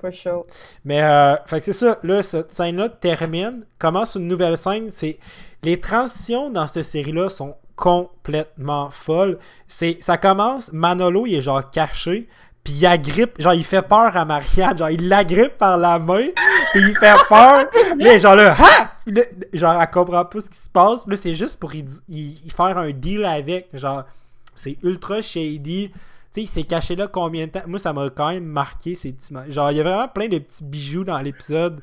[0.00, 0.46] For sure.
[0.84, 1.98] Mais, euh, fait que c'est ça.
[2.04, 4.88] Là, cette scène-là termine, commence une nouvelle scène.
[4.90, 5.18] C'est
[5.64, 9.38] Les transitions dans cette série-là sont complètement folles.
[9.66, 9.98] C'est...
[10.00, 12.28] Ça commence, Manolo, il est genre caché,
[12.64, 16.26] puis il agrippe, genre il fait peur à Marianne, genre il l'agrippe par la main,
[16.72, 17.66] puis il fait peur.
[17.96, 18.96] là, genre là, ha!
[19.52, 22.78] genre elle comprend pas ce qui se passe, puis là c'est juste pour y, faire
[22.78, 24.04] un deal avec, genre
[24.54, 25.90] c'est ultra shady.
[25.90, 25.94] Tu
[26.32, 27.62] sais, il s'est caché là combien de temps?
[27.66, 29.34] Moi, ça m'a quand même marqué ces petits.
[29.48, 31.80] Genre, il y a vraiment plein de petits bijoux dans l'épisode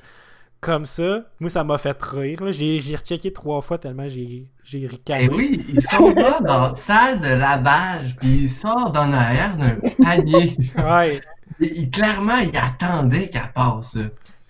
[0.62, 1.22] comme ça.
[1.40, 2.52] Moi, ça m'a fait rire.
[2.52, 5.30] J'ai, j'ai rechecké trois fois tellement j'ai, j'ai ricané.
[5.32, 9.56] Eh oui, il sort là dans la salle de lavage, puis il sort dans l'arrière
[9.58, 10.58] d'un panier.
[10.78, 11.20] ouais.
[11.60, 13.98] Il, clairement, il attendait qu'elle passe.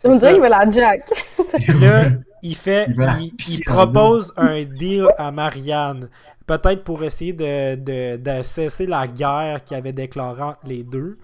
[0.04, 1.04] On dirait qu'il veut la Jack.
[1.80, 2.10] là,
[2.42, 6.10] il fait, il, il propose un deal à Marianne
[6.48, 11.18] peut-être pour essayer de, cesser la guerre qui avait déclaré entre les deux.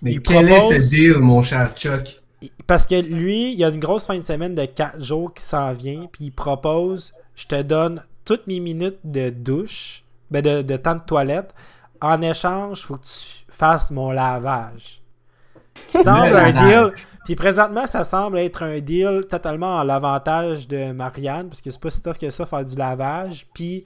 [0.00, 2.22] Mais quel est ce deal, mon cher Chuck?
[2.66, 5.42] Parce que lui, il y a une grosse fin de semaine de 4 jours qui
[5.42, 10.76] s'en vient, puis il propose je te donne toutes mes minutes de douche, ben de,
[10.76, 11.54] temps de toilette.
[12.00, 15.00] En échange, il faut que tu fasses mon lavage.
[15.88, 16.92] Qui semble un deal.
[17.24, 21.80] Puis présentement, ça semble être un deal totalement à l'avantage de Marianne, parce que c'est
[21.80, 23.46] pas si tough que ça faire du lavage.
[23.54, 23.84] Puis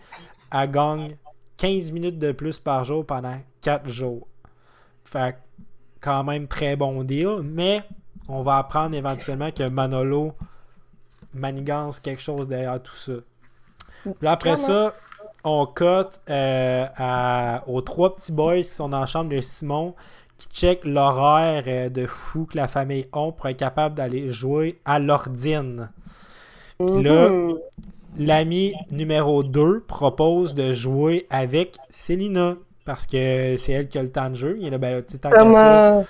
[0.51, 1.17] elle gagne
[1.59, 4.27] 15 minutes de plus par jour pendant 4 jours.
[5.05, 5.37] Fait
[6.01, 7.85] quand même très bon deal, mais
[8.29, 10.33] on va apprendre éventuellement que Manolo
[11.35, 13.13] manigance quelque chose derrière tout ça.
[14.05, 14.95] Puis après ça,
[15.45, 15.85] on cut
[16.31, 19.95] euh, aux trois petits boys qui sont dans la chambre de Simon
[20.39, 24.81] qui check l'horaire euh, de fou que la famille a pour être capable d'aller jouer
[24.85, 25.91] à l'ordine.
[26.79, 27.59] Puis là, mm-hmm
[28.19, 34.11] l'ami numéro 2 propose de jouer avec Célina parce que c'est elle qui a le
[34.11, 34.57] temps de jeu.
[34.61, 36.05] Il y a ben, tant ça,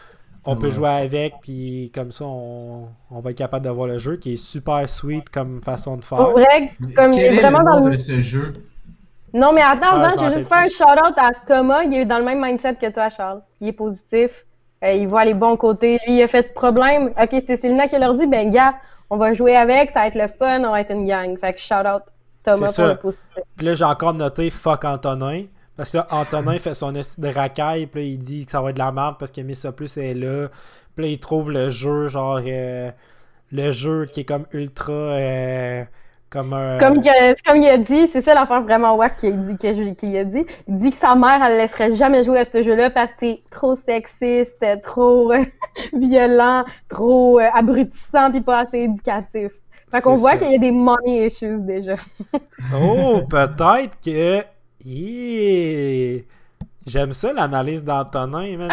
[0.44, 4.32] on peut jouer avec, puis comme ça, on, va être capable d'avoir le jeu qui
[4.34, 6.18] est super sweet comme façon de faire.
[6.18, 7.92] Pour vrai, comme Quel est vraiment dans le...
[7.92, 8.54] de ce jeu?
[9.34, 11.84] Non, mais attends, ah, je vais juste faire un shout-out à Thomas.
[11.84, 13.40] Il est dans le même mindset que toi, Charles.
[13.60, 14.30] Il est positif.
[14.84, 15.98] Euh, il voit les bons côtés.
[16.06, 17.12] Lui, il a fait de problème.
[17.18, 18.74] Ok, c'est Célina qui leur dit, ben, gars,
[19.08, 21.38] on va jouer avec, ça va être le fun, on va être une gang.
[21.38, 22.02] Fait que shout out
[22.44, 22.98] Thomas ça.
[23.56, 25.44] Puis là, j'ai encore noté fuck Antonin.
[25.76, 28.60] Parce que là, Antonin fait son essai de racaille, puis là, il dit que ça
[28.60, 30.48] va être de la merde parce qu'il a mis ça plus est là.
[30.94, 32.90] Puis là, il trouve le jeu, genre, euh,
[33.50, 34.92] le jeu qui est comme ultra.
[34.92, 35.84] Euh,
[36.28, 36.78] comme, un...
[36.78, 40.46] comme, comme il a dit, c'est ça l'affaire vraiment wack qu'il a, dit, a dit.
[40.66, 43.16] Il dit que sa mère, elle ne laisserait jamais jouer à ce jeu-là parce que
[43.20, 45.44] c'est trop sexiste, trop euh,
[45.94, 49.52] violent, trop abrutissant, puis pas assez éducatif.
[49.90, 51.96] Fait qu'on voit qu'il y a des money issues déjà.
[52.74, 54.42] oh, peut-être que.
[56.86, 58.68] J'aime ça l'analyse d'Antonin,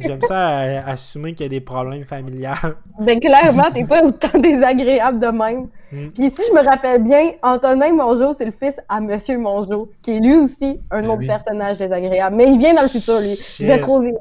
[0.00, 2.76] J'aime ça assumer qu'il y a des problèmes familiales.
[3.00, 5.68] Ben clairement, t'es pas autant désagréable de même.
[5.92, 6.08] Hmm.
[6.10, 10.16] Puis si je me rappelle bien, Antonin Mongeau, c'est le fils à Monsieur Mongeau, qui
[10.16, 12.34] est lui aussi un ben autre personnage désagréable.
[12.36, 13.38] Mais il vient dans le futur, lui.
[13.60, 14.16] Il va trop vite.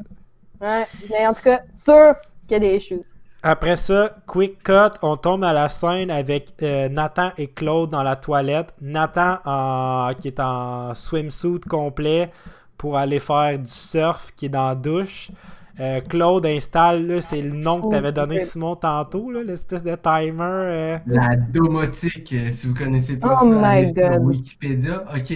[0.61, 0.85] Ouais.
[1.09, 2.13] Mais en tout cas, sûr
[2.47, 3.01] qu'il y a des issues.
[3.43, 8.03] Après ça, quick cut, on tombe à la scène avec euh, Nathan et Claude dans
[8.03, 8.71] la toilette.
[8.81, 12.29] Nathan en- qui est en swimsuit complet
[12.77, 15.31] pour aller faire du surf, qui est dans la douche.
[15.79, 19.95] Euh, Claude installe, là, c'est le nom que tu avais donné Simon tantôt, l'espèce de
[19.95, 20.43] timer.
[20.43, 20.97] euh.
[21.07, 24.21] La domotique, si vous connaissez pas Oh ça, sur.
[24.21, 25.03] Wikipédia.
[25.15, 25.33] OK.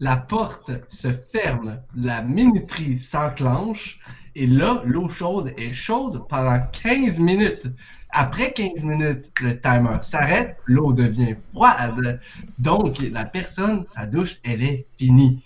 [0.00, 3.98] La porte se ferme, la minuterie s'enclenche,
[4.38, 7.66] et là, l'eau chaude est chaude pendant 15 minutes.
[8.10, 12.20] Après 15 minutes, le timer s'arrête, l'eau devient froide.
[12.56, 15.42] Donc, la personne, sa douche, elle est finie.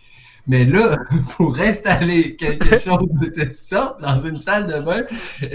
[0.46, 0.98] Mais là,
[1.36, 5.04] pour installer quelque chose de cette sorte dans une salle de bain,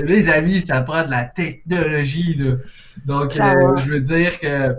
[0.03, 2.55] mes amis, ça prend de la technologie, là.
[3.05, 4.75] Donc, euh, je veux dire que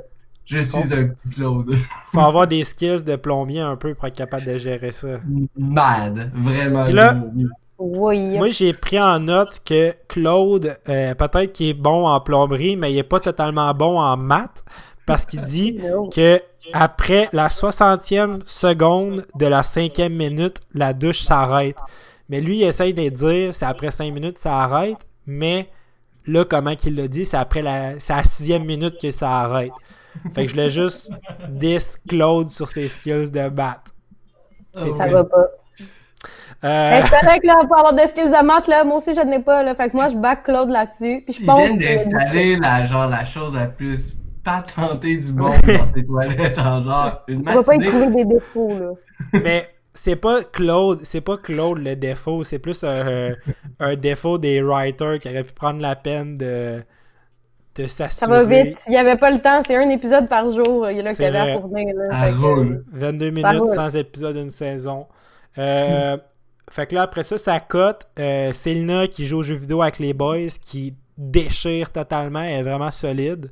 [0.46, 1.76] je suis un petit Claude.
[2.06, 5.20] Faut avoir des skills de plombier un peu pour être capable de gérer ça.
[5.56, 6.86] Mad, vraiment.
[6.86, 7.22] Là-.
[7.78, 8.36] Oui.
[8.36, 12.92] Moi, j'ai pris en note que Claude, euh, peut-être qu'il est bon en plomberie, mais
[12.92, 14.64] il est pas totalement bon en maths
[15.06, 16.08] parce qu'il dit No.
[16.08, 16.40] que
[16.72, 21.76] après la 60e seconde de la cinquième minute, la douche s'arrête.
[22.28, 24.98] Mais lui, il essaye de dire c'est après 5 minutes, ça arrête.
[25.26, 25.70] Mais
[26.26, 29.30] là, comment qu'il l'a dit, c'est après la, c'est à la sixième minute que ça
[29.30, 29.72] arrête.
[30.34, 31.10] Fait que je voulais juste
[31.48, 33.94] dis Claude sur ses skills de maths.
[34.74, 35.46] C'est Ça va pas.
[36.64, 39.20] Euh, Hey, c'est correct, là, pour avoir des skills de maths, là, moi aussi, je
[39.20, 39.74] n'ai pas, là.
[39.76, 41.22] Fait que moi, je back Claude là-dessus.
[41.24, 45.52] Puis je pense viennent que- d'installer la, genre, la chose la plus patentée du monde
[45.66, 48.00] dans tes toilettes en genre une On va pas y matinée.
[48.00, 48.90] trouver des défauts, là.
[49.44, 53.34] Mais c'est pas Claude, c'est pas Claude le défaut, c'est plus un,
[53.80, 56.82] un défaut des writers qui auraient pu prendre la peine de,
[57.76, 58.26] de s'assurer.
[58.26, 58.78] Ça va vite.
[58.86, 59.60] Il y avait pas le temps.
[59.66, 60.88] C'est un épisode par jour.
[60.90, 62.04] Il y a là qu'il y avait à fournir, là.
[62.10, 62.84] Ça Fait que- roule.
[62.92, 63.74] 22 Ça minutes roule.
[63.74, 65.06] sans épisode d'une saison.
[65.58, 66.16] Euh,
[66.70, 68.06] Fait que là, après ça, ça cote.
[68.18, 72.62] Euh, Selena qui joue aux jeux vidéo avec les boys, qui déchire totalement, elle est
[72.62, 73.50] vraiment solide.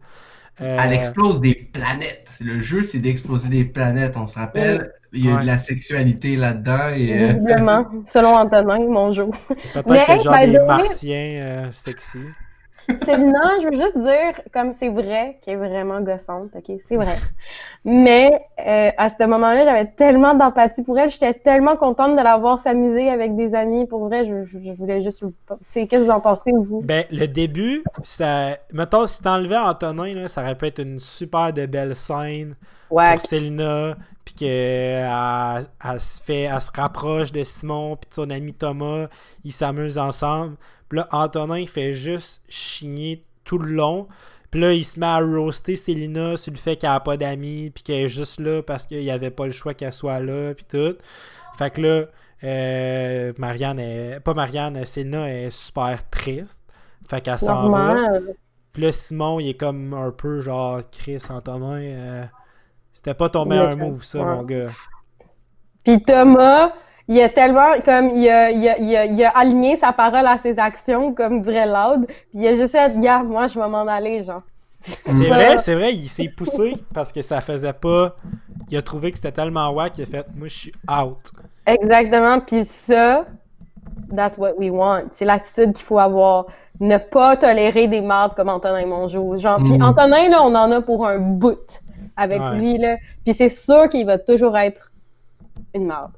[0.61, 2.29] Euh, Elle explose des planètes.
[2.41, 4.17] Le jeu, c'est d'exploser des planètes.
[4.17, 5.41] On se rappelle, il y a Ouais.
[5.43, 6.89] de la sexualité là-dedans.
[6.95, 9.27] Et, euh, Visiblement, selon Antonin, mon jeu.
[9.75, 12.21] Peut-être Mais, que genre des martiens euh, sexy.
[12.95, 17.23] Célina, je veux juste dire, comme c'est vrai, qu'elle est vraiment gossante, ok, c'est vrai.
[17.85, 22.39] Mais euh, à ce moment-là, j'avais tellement d'empathie pour elle, j'étais tellement contente de la
[22.39, 23.87] voir s'amuser avec des amis.
[23.87, 25.25] Pour vrai, je, je- je voulais juste.
[25.75, 26.87] qu'est-ce que vous en pensez, vous?
[26.87, 28.59] Ben, le début, ça.
[28.73, 32.55] Mettons, si t'enlevais Antonin, là, ça aurait pu être une super de belle scène
[32.91, 35.09] Ouais, pour Selena, puis qu'elle
[35.85, 39.09] elle se fait, elle se rapproche de Simon, puis de son ami Thomas,
[39.45, 40.57] ils s'amusent ensemble.
[40.89, 44.07] Puis là, Antonin, il fait juste chigner tout le long.
[44.51, 47.71] Puis là, il se met à roaster Selena sur le fait qu'elle a pas d'amis,
[47.71, 50.55] puis qu'elle est juste là parce qu'il n'y avait pas le choix qu'elle soit là,
[50.55, 50.97] puis tout.
[51.59, 52.05] Fait que là,
[52.45, 54.21] euh, Marianne est.
[54.21, 56.63] Pas Marianne, Selena est super triste.
[57.09, 58.19] Fait qu'elle s'en va.
[58.73, 61.81] Puis là, Simon, il est comme un peu genre Chris Antonin.
[61.81, 62.25] euh,
[62.93, 64.25] C'était pas ton meilleur ça- move, ça, ouais.
[64.25, 64.67] mon gars.
[65.85, 66.73] Puis Thomas,
[67.09, 70.27] il a tellement, comme, il a, il a, il a, il a aligné sa parole
[70.27, 72.07] à ses actions, comme dirait Loud.
[72.07, 74.43] Puis il a juste fait, gars, moi, je vais m'en aller, genre.
[74.81, 78.15] C'est vrai, c'est vrai, il s'est poussé parce que ça faisait pas.
[78.71, 81.31] Il a trouvé que c'était tellement wack qu'il a fait Moi, je suis out.
[81.67, 82.39] Exactement.
[82.41, 83.25] Puis ça,
[84.15, 85.05] that's what we want.
[85.13, 86.47] C'est l'attitude qu'il faut avoir.
[86.79, 89.37] Ne pas tolérer des mardes comme Antonin Mongeau.
[89.39, 89.83] Genre, puis Mm.
[89.83, 91.81] Antonin, là, on en a pour un bout
[92.17, 92.59] avec Ouais.
[92.59, 92.97] lui, là.
[93.25, 94.93] Puis c'est sûr qu'il va toujours être
[95.75, 96.13] une marde.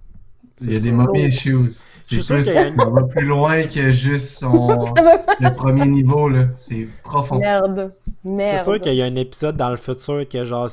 [0.61, 0.93] Il y a C'est des sûr.
[0.93, 1.69] mommy issues.
[2.11, 4.69] Je suis C'est sûr plus une- qu'on va plus loin que juste son...
[5.41, 6.47] Le premier niveau, là.
[6.59, 7.39] C'est profond.
[7.39, 7.91] Merde.
[8.25, 8.59] C'est Merde.
[8.59, 10.69] sûr qu'il y a un épisode dans le futur que genre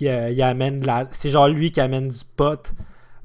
[0.00, 1.06] il, il amène de la.
[1.10, 2.72] C'est genre lui qui amène du pot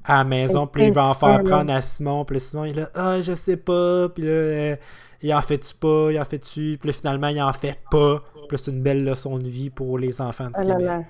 [0.04, 2.66] à la maison, puis il va en C'est faire sûr, prendre à Simon, puis Simon
[2.66, 4.76] il est là Ah je sais pas, puis là euh,
[5.22, 8.22] il en fait-tu pas, il en fait-tu, puis là finalement il en fait pas.
[8.50, 10.78] Puis c'est une belle leçon de vie pour les enfants du Québec.
[10.82, 11.04] là.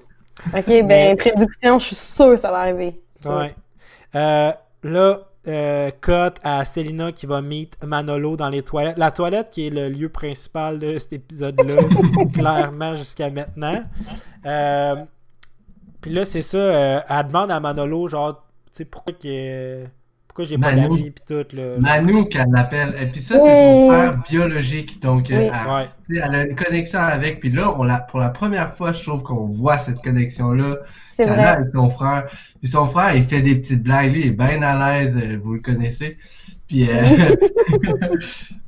[0.57, 2.99] Ok, ben, Mais- prédiction, je suis sûre que ça va arriver.
[3.25, 3.55] Ouais.
[4.15, 4.51] Euh,
[4.83, 8.97] là, euh, cut à Selena qui va meet Manolo dans les toilettes.
[8.97, 11.77] La toilette qui est le lieu principal de cet épisode-là,
[12.33, 13.83] clairement jusqu'à maintenant.
[14.45, 14.95] Euh,
[16.01, 16.57] Puis là, c'est ça.
[16.57, 19.85] euh, elle demande à Manolo, genre, tu sais, pourquoi, que,
[20.31, 20.81] pourquoi j'ai pas Manu.
[20.97, 21.45] d'amis, tout.
[21.55, 22.95] Là, Manu, qu'elle l'appelle.
[23.01, 25.01] Et puis ça, c'est son frère biologique.
[25.01, 25.51] Donc, euh, Oui.
[26.09, 26.21] elle, Ouais.
[26.37, 27.39] a une connexion avec.
[27.41, 30.77] Puis là, on l'a, pour la première fois, je trouve qu'on voit cette connexion-là.
[31.11, 32.27] C'est qu'elle a avec son frère.
[32.61, 34.11] Puis son frère, il fait des petites blagues.
[34.13, 35.15] Lui, il est bien à l'aise.
[35.17, 36.17] euh, vous le connaissez.
[36.71, 37.35] Puis, euh,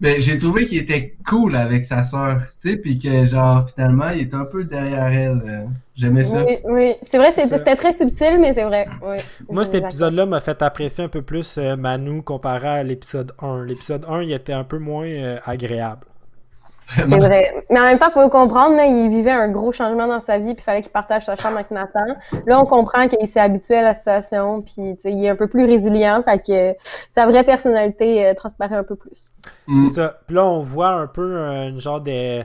[0.02, 2.42] mais j'ai trouvé qu'il était cool avec sa sœur.
[2.62, 5.42] Tu sais, puis que, genre, finalement, il était un peu derrière elle.
[5.46, 6.44] euh, J'aimais ça.
[6.44, 6.96] Oui, oui.
[7.04, 8.88] C'est vrai, c'était très subtil, mais c'est vrai.
[9.02, 9.18] Oui.
[9.50, 13.63] Moi, cet épisode-là m'a fait apprécier un peu plus euh, Manu comparé à l'épisode 1.
[13.66, 16.06] L'épisode 1, il était un peu moins euh, agréable.
[16.88, 17.65] C'est vrai.
[17.69, 20.19] Mais en même temps, il faut le comprendre, là, il vivait un gros changement dans
[20.19, 22.15] sa vie, puis il fallait qu'il partage sa chambre avec Nathan.
[22.46, 25.65] Là, on comprend qu'il s'est habitué à la situation, puis il est un peu plus
[25.65, 29.34] résilient, fait que sa vraie personnalité euh, transparaît un peu plus.
[29.67, 30.19] C'est ça.
[30.28, 32.43] Puis là, on voit un peu un genre de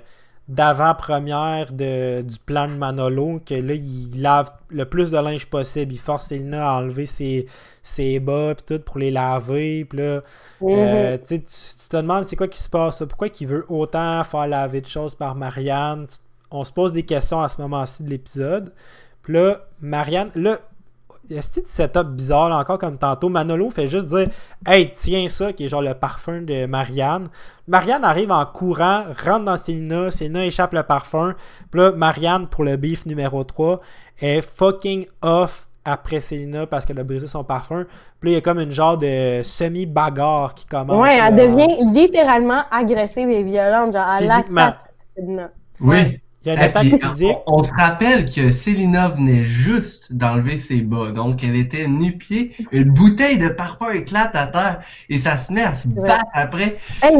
[0.48, 5.92] d'avant-première de, du plan de Manolo, que là, il lave le plus de linge possible.
[5.92, 7.46] Il force Elina à enlever ses,
[7.82, 9.84] ses bas puis tout pour les laver.
[9.84, 10.22] Puis là,
[10.62, 11.18] euh, Mhm.
[11.20, 13.02] tu, sais, tu- tu te demandes c'est quoi qui se passe.
[13.08, 16.06] Pourquoi il veut autant faire laver de choses par Marianne?
[16.08, 16.16] Tu-
[16.50, 18.72] on se pose des questions à ce moment-ci de l'épisode.
[19.22, 20.56] Puis là, Marianne, là,
[21.30, 23.28] il y a ce petit setup bizarre là, encore comme tantôt.
[23.28, 24.28] Manolo fait juste dire
[24.66, 27.28] Hey, tiens ça, qui est genre le parfum de Marianne.
[27.66, 31.34] Marianne arrive en courant, rentre dans Célina, Célina échappe le parfum.
[31.70, 33.78] Puis là, Marianne, pour le beef numéro 3,
[34.20, 37.86] est fucking off après Célina parce qu'elle a brisé son parfum.
[38.20, 41.00] Puis là, il y a comme une genre de semi-bagarre qui commence.
[41.00, 41.46] Ouais, elle là.
[41.46, 44.72] devient littéralement agressive et violente, genre elle Physiquement.
[45.80, 46.20] Oui.
[46.48, 47.36] Il y a une Et attaque puis, physique.
[47.46, 52.52] on, on se rappelle que Célina venait juste d'enlever ses bas, donc elle était nu-pied,
[52.72, 54.80] une bouteille de parfum éclate à terre
[55.10, 56.06] et ça se met à se Ouais.
[56.08, 56.78] battre après.
[57.02, 57.14] Hey,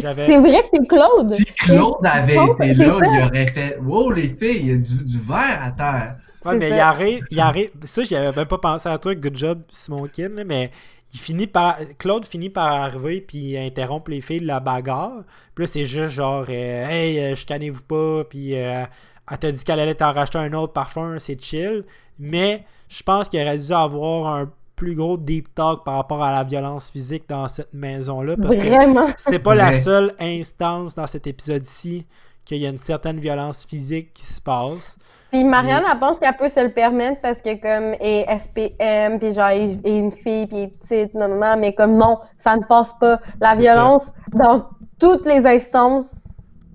[0.00, 1.34] j'avais- c'est vrai que c'est Claude.
[1.34, 3.06] Si Claude avait Claude, été là, ça.
[3.06, 6.16] il aurait fait Wow les filles, il y a du, du verre à terre.
[6.44, 6.76] Ouais, mais ça.
[6.76, 7.70] il arrive, il arrive.
[7.84, 9.14] Ça, j'y avais même pas pensé à toi.
[9.14, 10.70] Good job, Simon Kin, là, mais
[11.14, 11.78] il finit par.
[11.96, 15.22] Claude finit par arriver puis interrompre les filles de la bagarre.
[15.54, 18.24] Puis là, c'est juste genre, euh, hey, euh, chicanez-vous pas.
[18.24, 18.84] Puis euh,
[19.30, 21.84] elle t'a dit qu'elle allait t'en racheter un autre parfum, c'est chill.
[22.18, 26.32] Mais je pense qu'il aurait dû avoir un plus gros deep talk par rapport à
[26.32, 28.36] la violence physique dans cette maison-là.
[28.36, 29.06] Parce que Vraiment.
[29.16, 32.06] c'est pas la seule instance dans cet épisode-ci
[32.44, 34.98] qu'il y a une certaine violence physique qui se passe.
[35.34, 39.32] Puis Marianne, elle pense qu'elle peut se le permettre parce que comme est SPM, puis
[39.32, 42.94] genre est une fille, puis petite, non, non, non, mais comme non, ça ne passe
[43.00, 43.18] pas.
[43.40, 44.68] La violence dans
[45.00, 46.14] toutes les instances,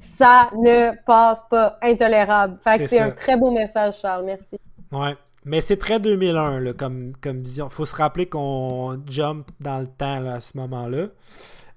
[0.01, 1.77] ça ne passe pas.
[1.81, 2.59] Intolérable.
[2.61, 4.25] Fait que C'est un très beau message, Charles.
[4.25, 4.59] Merci.
[4.91, 5.15] Ouais.
[5.45, 7.69] Mais c'est très 2001 là, comme, comme vision.
[7.69, 11.05] Faut se rappeler qu'on jump dans le temps là, à ce moment-là.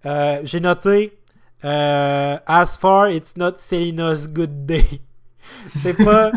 [0.05, 1.17] Euh, J'ai noté
[1.65, 5.01] euh, As far it's not Selina's good day.
[5.83, 6.33] c'est pas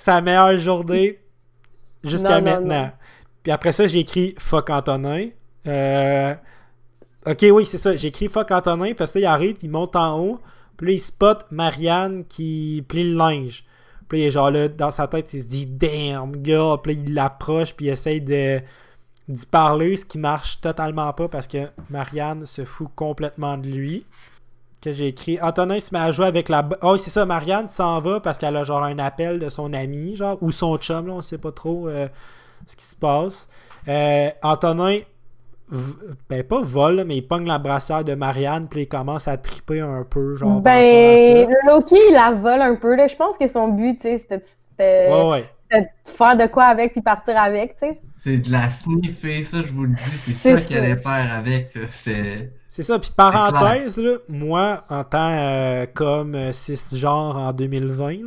[0.00, 1.18] sa meilleure journée
[2.02, 2.84] jusqu'à maintenant.
[2.84, 2.90] non.
[3.42, 5.28] Puis après ça, j'ai écrit Fuck Antonin.
[5.66, 6.34] Euh,
[7.26, 7.94] ok, oui, c'est ça.
[7.96, 10.40] J'ai écrit Fuck Antonin parce que là, il arrive, il monte en haut.
[10.78, 13.64] Puis là, il spot Marianne qui plie le linge.
[14.08, 16.80] Puis là, il est genre là, dans sa tête, il se dit Damn, girl.
[16.82, 18.60] Puis là, il l'approche, puis il essaye de
[19.28, 24.04] d'y parler, ce qui marche totalement pas parce que Marianne se fout complètement de lui.
[24.82, 26.66] Que j'ai écrit Antonin se met à jouer avec la.
[26.82, 30.14] Oh, c'est ça, Marianne s'en va parce qu'elle a genre un appel de son ami,
[30.16, 32.08] genre, ou son chum, là, on sait pas trop euh,
[32.66, 33.46] ce qui se passe.
[33.88, 35.00] Euh, Antonin,
[36.30, 39.80] ben pas vole, mais il pogne la brassière de Marianne, puis il commence à triper
[39.80, 40.60] un peu, genre.
[40.62, 42.96] Ben, Loki, il la vole un peu.
[42.96, 43.06] Là.
[43.06, 45.16] Je pense que son but, tu sais, c'était c'était- ça.
[45.24, 45.50] Ouais, ouais.
[45.70, 48.00] c'était de faire de quoi avec puis partir avec, tu sais.
[48.16, 50.82] C'est de la sniffer, ça je vous le dis, c'est C'est ça qu'il ça.
[50.82, 51.74] allait faire avec.
[51.74, 51.82] là.
[52.70, 52.84] C'est.
[52.84, 52.98] Ça.
[52.98, 58.18] Puis parenthèse, là, moi, en tant euh, comme euh, cisgenre en 2020, là,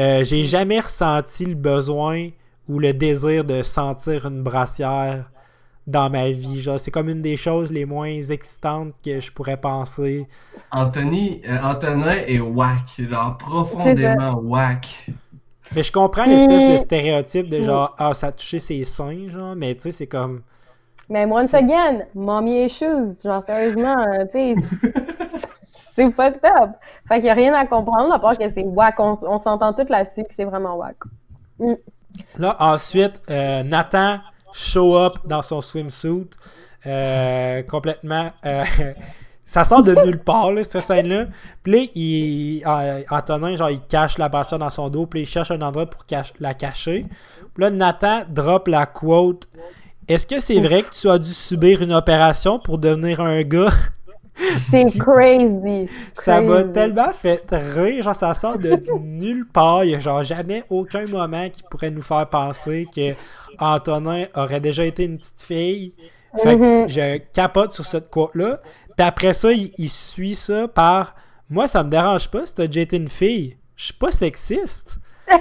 [0.00, 2.28] euh, j'ai jamais ressenti le besoin
[2.68, 5.30] ou le désir de sentir une brassière
[5.88, 6.60] dans ma vie.
[6.60, 10.28] Genre, c'est comme une des choses les moins excitantes que je pourrais penser.
[10.70, 15.06] Anthony, euh, Antonin est whack, genre profondément whack.
[15.74, 19.54] Mais je comprends l'espèce de stéréotype de genre, ah, ça a touché ses seins, genre,
[19.56, 20.42] mais tu sais, c'est comme.
[21.08, 23.22] Mais once again, mommy issues.
[23.24, 24.54] Genre, sérieusement, euh, tu sais,
[25.94, 26.70] c'est fucked up.
[27.08, 28.96] Fait qu'il y a rien à comprendre à part que c'est whack.
[29.00, 30.96] On, s'entend tous là-dessus que c'est vraiment whack.
[32.38, 34.18] Là, ensuite, euh, Nathan
[34.52, 36.30] show up dans son swimsuit.
[36.86, 38.30] euh, complètement.
[38.46, 38.64] euh,
[39.44, 41.26] ça sort de nulle part, là, cette scène-là.
[41.62, 45.06] Puis là, il, euh, Antonin, genre, il cache la brassière dans son dos.
[45.06, 47.06] Puis il cherche un endroit pour cache- la cacher.
[47.54, 49.48] Puis là, Nathan drop la quote
[50.08, 53.72] Est-ce que c'est vrai que tu as dû subir une opération pour devenir un gars?
[54.70, 55.88] C'est crazy.
[56.14, 59.82] Ça m'a tellement fait rire, genre ça sort de nulle part.
[59.84, 63.14] Il y a genre jamais aucun moment qui pourrait nous faire penser que
[63.58, 65.94] Antonin aurait déjà été une petite fille.
[66.40, 66.88] Fait que Mhm.
[66.88, 68.60] je capote sur cette quote-là.
[68.96, 71.16] Puis après ça, il, il suit ça par
[71.50, 73.56] Moi, ça me dérange pas si t'as déjà été une fille.
[73.74, 74.98] Je suis pas sexiste.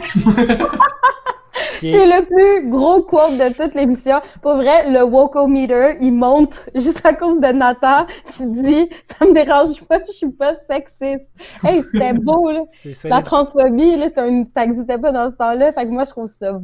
[1.84, 4.18] Est- C'est le plus gros quote de toute l'émission.
[4.42, 8.90] Pour vrai, le wokometer, il monte juste à cause de Nathan qui dit
[9.20, 11.32] «Ça me dérange pas, je suis pas sexiste.»
[11.64, 12.62] Hey, c'était beau, là.
[12.70, 13.10] C'est ça.
[13.10, 15.72] La transphobie, là, un- ça existait pas dans ce temps-là.
[15.72, 16.60] Fait que moi, je trouve ça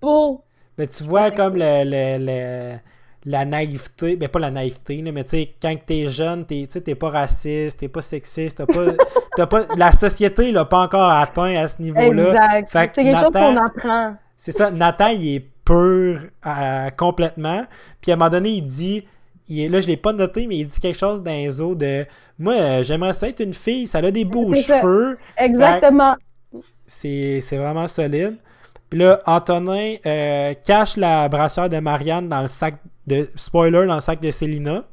[0.00, 0.42] beau.
[0.78, 2.78] Mais tu vois comme le, le- le-
[3.26, 7.10] la naïveté, ben pas la naïveté, mais tu sais, quand t'es jeune, t'es, t'es pas
[7.10, 8.92] raciste, t'es pas sexiste, t'as pas,
[9.36, 12.58] t'as pas, la société l'a pas encore atteint à ce niveau-là.
[12.58, 12.94] Exact.
[12.94, 14.16] C'est quelque chose qu'on apprend.
[14.36, 17.66] C'est ça, Nathan, il est pur euh, complètement.
[18.00, 19.04] Puis à un moment donné, il dit,
[19.48, 21.74] il est, là, je l'ai pas noté, mais il dit quelque chose dans les eaux
[21.74, 22.06] de,
[22.38, 25.18] moi, euh, j'aimerais ça être une fille, ça a des beaux cheveux.
[25.36, 26.14] Exactement.
[26.86, 28.36] C'est, c'est vraiment solide.
[28.88, 32.76] Puis là, Antonin euh, cache la brassière de Marianne dans le sac
[33.06, 33.28] de.
[33.36, 34.84] Spoiler, dans le sac de Célina.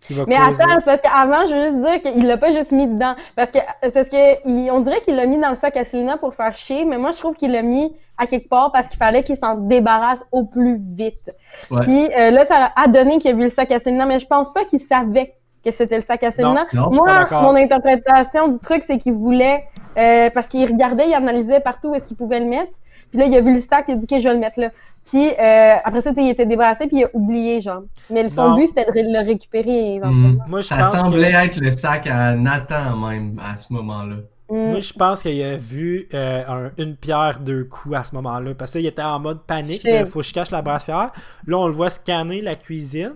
[0.00, 0.62] Qui va Mais causer.
[0.64, 3.14] attends, c'est parce qu'avant, je veux juste dire qu'il l'a pas juste mis dedans.
[3.36, 3.58] Parce que,
[3.94, 6.56] parce que il- on dirait qu'il l'a mis dans le sac à Selena pour faire
[6.56, 9.36] chier, mais moi, je trouve qu'il l'a mis à quelque part parce qu'il fallait qu'il
[9.36, 11.30] s'en débarrasse au plus vite.
[11.70, 11.80] Ouais.
[11.82, 14.26] Puis euh, là, ça a donné qu'il a vu le sac à Selena, mais je
[14.26, 16.66] pense pas qu'il savait que c'était le sac à Selena.
[16.72, 19.62] non, je suis pas Moi, mon interprétation du truc, c'est qu'il voulait,
[19.96, 22.72] euh, parce qu'il regardait, il analysait partout où est-ce qu'il pouvait le mettre.
[23.10, 24.58] Puis là, il a vu le sac, il a dit que je vais le mettre
[24.58, 24.70] là.
[25.04, 27.82] Puis euh, après ça, il était débarrassé, puis il a oublié, genre.
[28.10, 28.56] Mais son Non.
[28.56, 30.44] but, c'était de le récupérer éventuellement.
[30.46, 31.36] Moi, je Ça pense semblait que.
[31.36, 34.16] être le sac à Nathan même à ce moment-là.
[34.48, 34.70] Mm.
[34.70, 38.54] Moi, je pense qu'il a vu euh, un- une pierre deux coups à ce moment-là.
[38.54, 39.82] Parce qu'il était en mode panique.
[39.84, 41.10] Il faut que je cache la brassière.
[41.46, 43.14] Là, on le voit scanner la cuisine.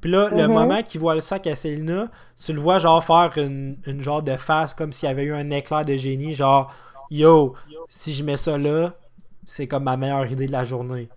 [0.00, 0.54] Puis là, le Mhm.
[0.54, 2.06] moment qu'il voit le sac à Célina,
[2.42, 5.34] tu le vois genre faire une, une genre de face comme s'il y avait eu
[5.34, 6.32] un éclair de génie.
[6.32, 6.72] Genre,
[7.10, 7.54] yo,
[7.88, 8.94] si je mets ça là,
[9.44, 11.08] c'est comme ma meilleure idée de la journée.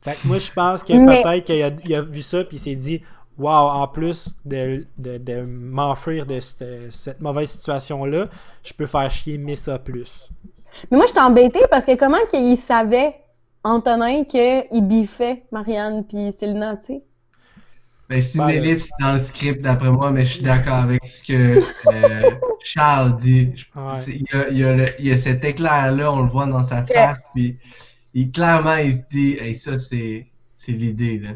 [0.00, 2.74] Fait que moi, je pense que Mais- peut-être qu'il a, vu ça puis il s'est
[2.74, 3.02] dit,
[3.38, 8.28] wow, en plus de, de, de m'enfuir de cette, cette mauvaise situation-là,
[8.62, 10.28] je peux faire chier Missa plus.
[10.90, 13.14] Mais moi, j'étais embêtée parce que comment qu'il savait,
[13.64, 17.02] Antonin, qu'il biffait Marianne puis Célina, tu sais?
[18.12, 21.04] Ben, c'est une Ben, ellipse dans le script d'après moi, mais je suis d'accord avec
[21.06, 21.58] ce que
[21.92, 22.30] euh,
[22.62, 23.66] Charles dit.
[23.74, 23.82] Ouais.
[24.06, 26.46] Il y, a, il y a le- il y a cet éclair-là, on le voit
[26.46, 27.56] dans sa face, puis
[28.14, 31.30] il, clairement il se dit Hey, ça c'est c'est l'idée là.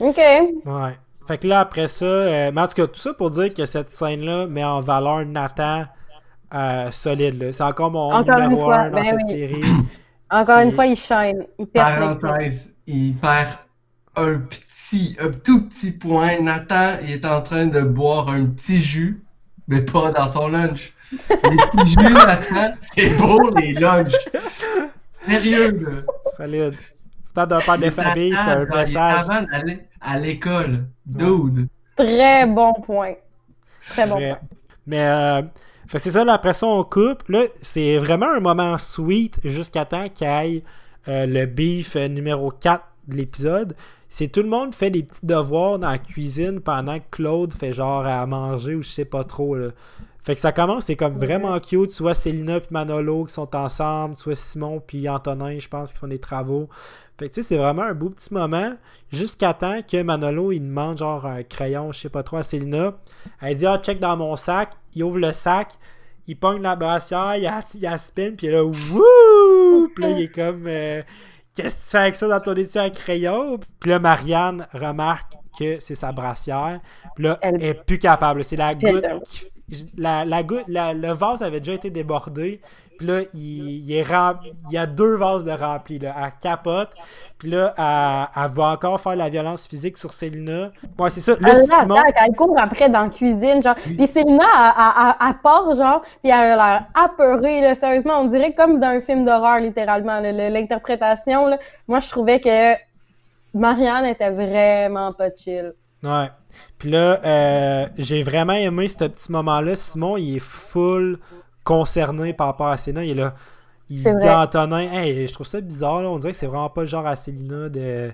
[0.00, 0.16] OK.
[0.64, 0.92] Ouais.
[1.26, 3.66] Fait que là, après ça, euh, mais en tout cas, tout ça pour dire que
[3.66, 5.84] cette scène-là met en valeur Nathan
[6.54, 7.40] euh, solide.
[7.42, 7.52] là.
[7.52, 9.28] C'est encore mon Encore une numéro fois, 1 dans ben cette oui.
[9.30, 9.62] série.
[10.30, 11.46] Encore C'est- une fois, il shine.
[11.58, 11.66] Il.
[11.66, 13.50] Parenthèse, il perd
[14.16, 14.38] un
[14.88, 16.40] petit, un tout petit point.
[16.40, 19.22] Nathan, il est en train de boire un petit jus,
[19.66, 20.92] mais pas dans son lunch.
[21.30, 24.14] Les petits jus, Nathan, c'est beau les lunchs.
[25.20, 26.12] Sérieux, là.
[26.36, 26.74] Solide.
[27.34, 29.28] Tant d'un père de famille, c'est un message.
[29.28, 30.86] avant d'aller à l'école.
[31.06, 31.68] Dude.
[31.96, 33.14] Très bon point.
[33.90, 34.38] Très bon point.
[34.86, 35.42] Mais euh,
[35.86, 37.28] c'est ça, là, après ça, on coupe.
[37.28, 40.64] Là, c'est vraiment un moment sweet jusqu'à temps qu'il y ait
[41.08, 43.74] euh, le beef euh, numéro 4 de l'épisode.
[44.08, 47.72] C'est tout le monde fait des petits devoirs dans la cuisine pendant que Claude fait
[47.72, 49.54] genre à manger ou je sais pas trop.
[49.54, 49.68] Là.
[50.22, 51.90] Fait que ça commence, c'est comme vraiment cute.
[51.90, 54.16] Tu vois Célina et Manolo qui sont ensemble.
[54.16, 56.68] Tu vois Simon puis Antonin, je pense, qui font des travaux.
[57.18, 58.74] Fait que tu sais, c'est vraiment un beau petit moment.
[59.10, 62.94] Jusqu'à temps que Manolo, il demande genre un crayon, je sais pas trop, à Célina.
[63.40, 64.72] Elle dit, ah, check dans mon sac.
[64.94, 65.72] Il ouvre le sac.
[66.26, 69.88] Il pogne la brassière, il a, il a spin, puis là, wouh!
[69.94, 71.02] Puis là, il est comme, euh,
[71.62, 73.58] qu'est-ce que tu fais avec ça dans ton étui à crayon?
[73.80, 76.80] Puis là, Marianne remarque que c'est sa brassière.
[77.14, 78.44] Puis là, elle est plus capable.
[78.44, 79.04] C'est la goutte.
[79.24, 79.46] qui-
[79.98, 82.60] la, la goutte la- le vase avait déjà été débordé.
[82.98, 85.98] Puis là, il, il est rem- il y a deux vases de remplis.
[86.00, 86.14] Là.
[86.18, 86.90] Elle capote.
[87.38, 90.70] Puis là, elle, elle va encore faire la violence physique sur Célina.
[90.98, 91.34] Ouais, c'est ça.
[91.40, 91.96] Là, Simon.
[92.04, 93.76] elle court après dans la cuisine, genre.
[93.76, 94.44] Puis Célina,
[95.20, 98.20] elle, part, genre, puis elle a l'air apeurée, là, sérieusement.
[98.20, 100.20] On dirait comme d'un film d'horreur, littéralement.
[100.20, 101.56] L'interprétation.
[101.86, 102.74] Moi, je trouvais que
[103.54, 105.72] Marianne était vraiment pas chill.
[106.02, 106.30] Ouais.
[106.78, 109.76] Puis là, euh, j'ai vraiment aimé ce petit moment-là.
[109.76, 111.18] Simon, il est full
[111.68, 113.04] concerné par rapport à Célina.
[113.04, 113.34] Il est là.
[113.90, 114.26] Il dit vrai.
[114.26, 116.00] à Antonin, hey, je trouve ça bizarre.
[116.00, 116.08] Là.
[116.08, 118.10] On dirait que c'est vraiment pas le genre à Célina de,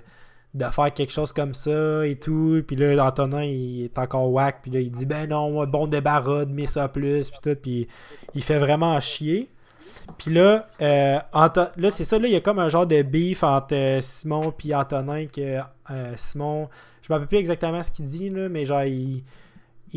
[0.53, 2.61] de faire quelque chose comme ça et tout.
[2.67, 4.59] Puis là, Antonin, il est encore whack.
[4.61, 7.31] Puis là, il dit, ben non, bon débarras, mets ça plus.
[7.31, 7.55] Puis tout.
[7.55, 7.87] Puis
[8.33, 9.49] il fait vraiment chier.
[10.17, 11.19] Puis là, euh,
[11.77, 14.51] là c'est ça, là, il y a comme un genre de beef entre euh, Simon
[14.51, 15.59] puis Antonin que
[15.91, 16.67] euh, Simon,
[17.01, 19.23] je me rappelle plus exactement ce qu'il dit, là, mais genre, il,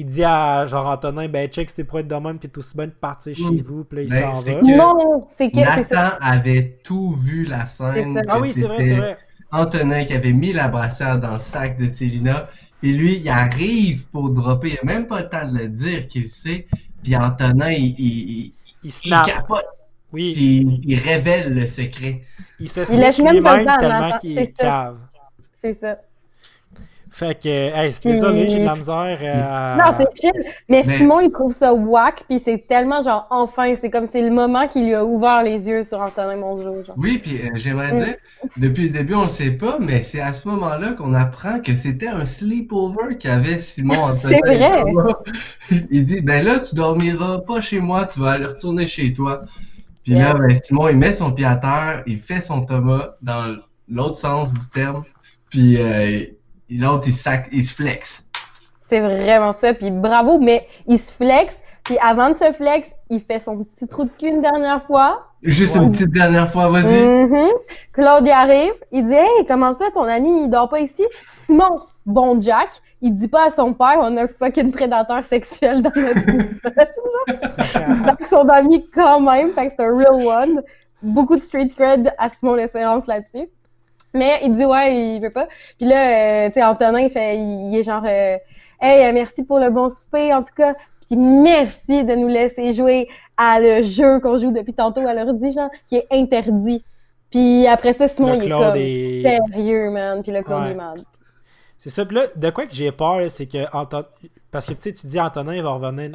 [0.00, 2.86] il dit à genre Antonin, ben check, c'était pour être de même, t'es aussi bien
[2.86, 4.54] de partir chez vous, puis là, il Ben, s'en va.
[4.54, 6.02] que- Non, c'est que c'est ça.
[6.02, 8.22] Nathan avait tout vu la scène.
[8.28, 9.18] Ah oui, c'est vrai, c'est vrai.
[9.50, 12.48] Antonin qui avait mis la brassière dans le sac de Célina.
[12.82, 14.78] Et lui, il arrive pour dropper.
[14.80, 16.68] Il n'a même pas le temps de le dire qu'il sait.
[17.02, 19.26] Puis Antonin, il, il, il, Il il snap.
[19.26, 19.64] capote.
[20.12, 22.22] Oui, Puis il, révèle le secret.
[22.60, 24.96] il se Il laisse snitch même pas tellement qu'il cave.
[25.52, 25.96] C'est ça.
[27.18, 30.44] Fait que, hey, c'est désolé, j'ai de la misère euh, Non, c'est chill.
[30.68, 34.30] Mais, Simon, il trouve ça whack, puis c'est tellement genre, enfin, c'est comme c'est le
[34.30, 36.84] moment qui lui a ouvert les yeux sur Antonin Mongeau.
[36.84, 36.94] Genre.
[36.96, 38.14] Oui, puis euh, j'aimerais dire,
[38.56, 41.74] depuis le début, on le sait pas, mais c'est à ce moment-là qu'on apprend que
[41.74, 44.38] c'était un sleepover qu'avait Simon Antonin.
[44.46, 44.84] c'est vrai!
[45.90, 49.42] il dit, ben là, tu dormiras pas chez moi, tu vas aller retourner chez toi.
[50.04, 53.56] Puis là, ben, Simon, il met son pied à terre, il fait son Thomas dans
[53.88, 55.02] l'autre sens du terme,
[55.50, 56.24] puis euh,
[56.70, 58.24] l'autre, il, sac, il se flex.
[58.86, 63.20] C'est vraiment ça, puis bravo, mais il se flex, puis avant de se flex, il
[63.20, 65.26] fait son petit trou de cul une dernière fois.
[65.42, 66.92] Juste une petite dernière fois, vas-y.
[66.92, 67.50] Mm-hmm.
[67.92, 71.04] Claude y arrive, il dit Hey, comment ça, ton ami, il dort pas ici?
[71.46, 75.82] Simon, bon Jack, il dit pas à son père, on a un fucking prédateur sexuel
[75.82, 76.26] dans notre
[78.06, 80.62] Donc, son ami quand même, fait que c'est un real one.
[81.02, 83.48] Beaucoup de street cred à Simon L'Espérance là-dessus.
[84.18, 85.48] Mais il dit ouais, il veut pas.
[85.78, 88.36] Puis là, euh, tu sais, Antonin, il fait, il, est genre, euh,
[88.80, 90.74] hey, euh, merci pour le bon souper, en tout cas.
[91.06, 95.52] Puis merci de nous laisser jouer à le jeu qu'on joue depuis tantôt à l'ordi,
[95.52, 96.84] genre, qui est interdit.
[97.30, 100.22] Puis après ça, Simon, il est comme sérieux, man.
[100.22, 101.02] Puis le Claude est mal.
[101.76, 102.04] C'est ça.
[102.04, 104.04] Puis là, de quoi que j'ai peur, c'est que Anton...
[104.50, 106.10] parce que tu sais, tu dis Antonin il va revenir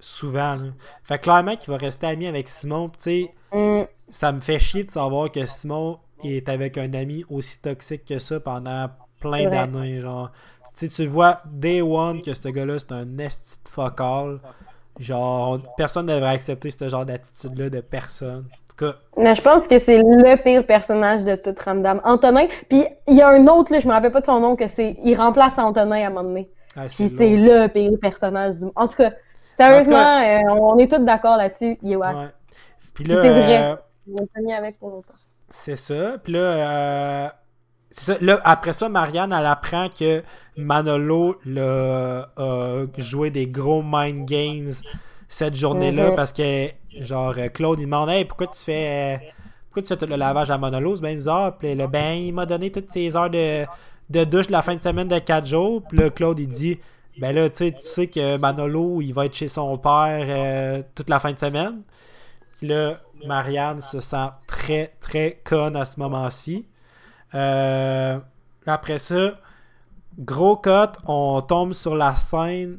[0.00, 0.58] souvent.
[1.04, 2.88] Fait clairement qu'il va rester ami avec Simon.
[2.88, 3.82] Tu sais, mm.
[4.08, 8.18] ça me fait chier de savoir que Simon est avec un ami aussi toxique que
[8.18, 8.88] ça pendant
[9.20, 10.00] plein d'années.
[10.00, 10.30] Genre,
[10.76, 14.40] tu tu vois, day one, que ce gars-là, c'est un esti de focal.
[14.98, 18.44] Genre, personne ne devrait accepter ce genre d'attitude-là de personne.
[18.50, 18.98] En tout cas.
[19.16, 22.00] Mais je pense que c'est le pire personnage de toute Ramdam.
[22.04, 24.56] Antonin, puis il y a un autre, là, je me rappelle pas de son nom,
[24.56, 24.96] que c'est.
[25.02, 26.50] Il remplace Antonin à un moment donné.
[26.76, 29.12] Ah, puis c'est le pire personnage du En tout cas,
[29.56, 31.78] sérieusement, euh, on est tous d'accord là-dessus.
[31.82, 32.28] Il est ouais.
[32.94, 33.22] Puis là.
[33.22, 33.62] C'est vrai.
[33.72, 34.56] Euh...
[34.56, 35.14] avec pour longtemps.
[35.50, 36.16] C'est ça.
[36.22, 37.28] Puis là, euh,
[37.90, 38.14] ça.
[38.20, 40.22] Là, après ça, Marianne, elle apprend que
[40.56, 44.70] Manolo a joué des gros mind games
[45.28, 46.16] cette journée-là mm-hmm.
[46.16, 49.32] parce que, genre, Claude, il demande Hey, pourquoi tu fais.
[49.68, 50.96] Pourquoi tu fais tout le lavage à Manolo?
[50.96, 51.56] C'est bien bizarre.
[51.58, 53.64] Puis le ben, il m'a donné toutes ses heures de,
[54.08, 55.82] de douche de la fin de semaine de 4 jours.
[55.88, 56.78] Puis là, Claude, il dit
[57.18, 61.20] Ben là, tu sais que Manolo, il va être chez son père euh, toute la
[61.20, 61.82] fin de semaine.
[62.62, 62.96] Là,
[63.26, 66.66] Marianne se sent très, très conne à ce moment-ci.
[67.34, 68.18] Euh,
[68.66, 69.38] après ça,
[70.18, 72.78] gros cut, on tombe sur la scène.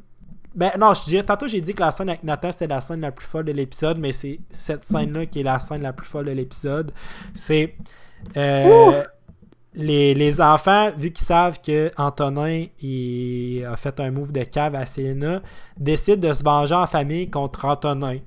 [0.53, 3.01] Ben non, je dirais, tantôt j'ai dit que la scène avec Nathan c'était la scène
[3.01, 6.07] la plus folle de l'épisode, mais c'est cette scène-là qui est la scène la plus
[6.07, 6.91] folle de l'épisode.
[7.33, 7.75] C'est
[8.35, 9.03] euh,
[9.73, 14.85] les, enfants, vu qu'ils savent que Antonin il a fait un move de cave à
[14.85, 15.41] Selena,
[15.77, 18.17] décident de se venger en famille contre Antonin.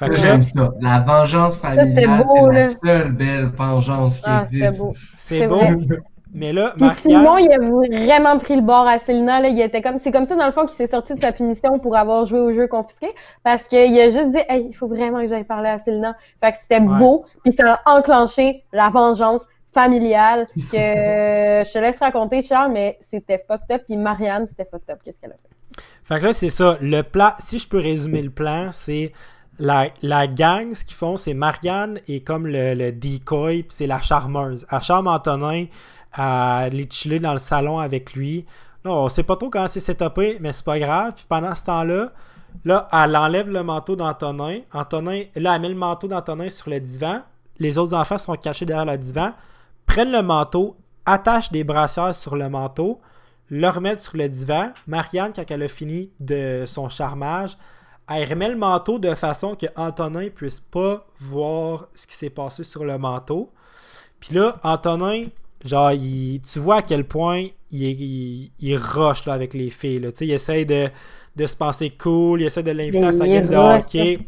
[0.00, 0.70] J'aime ça.
[0.80, 4.82] La vengeance familiale, c'est la seule belle vengeance qui ah, existe.
[5.14, 5.60] C'est beau.
[6.32, 9.40] Mais là, Puis Simon, il a vraiment pris le bord à Selena.
[9.40, 9.48] Là.
[9.48, 11.78] Il était comme, c'est comme ça, dans le fond, qu'il s'est sorti de sa punition
[11.80, 13.08] pour avoir joué au jeu confisqué.
[13.42, 16.14] Parce qu'il a juste dit, hey, il faut vraiment que j'aille parler à Selena.
[16.40, 17.24] Fait que c'était beau.
[17.42, 23.44] Puis ça a enclenché la vengeance familiale que je te laisse raconter, Charles, mais c'était
[23.48, 23.82] fucked up.
[23.86, 25.00] Puis Marianne, c'était fucked up.
[25.04, 25.82] Qu'est-ce qu'elle a fait?
[26.04, 26.76] Fait que là, c'est ça.
[26.80, 29.12] Le plan, si je peux résumer le plan, c'est
[29.60, 34.66] la, gang, ce qu'ils font, c'est Marianne et comme le, le decoy, c'est la charmeuse.
[34.70, 35.66] Elle charme Antonin
[36.12, 38.46] à chiller dans le salon avec lui.
[38.84, 41.12] Là, on sait pas trop comment c'est setupé, mais c'est pas grave.
[41.14, 42.12] Puis pendant ce temps-là,
[42.64, 44.60] là, elle enlève le manteau d'Antonin.
[44.72, 47.20] Antonin, là, elle met le manteau d'Antonin sur le divan.
[47.58, 49.32] Les autres enfants sont cachés derrière le divan.
[49.84, 53.00] Prennent le manteau, attachent des brassières sur le manteau,
[53.50, 54.70] le remettent sur le divan.
[54.86, 57.58] Marianne, quand elle a fini de son charmage,
[58.10, 62.64] elle remet le manteau de façon que Antonin puisse pas voir ce qui s'est passé
[62.64, 63.52] sur le manteau.
[64.18, 65.26] Puis là, Antonin,
[65.64, 70.10] genre, tu vois à quel point il, il, rush avec les filles.
[70.20, 70.90] Il essaye de,
[71.36, 74.18] de se penser cool, il essaie de l'inviter à sa game de hockey.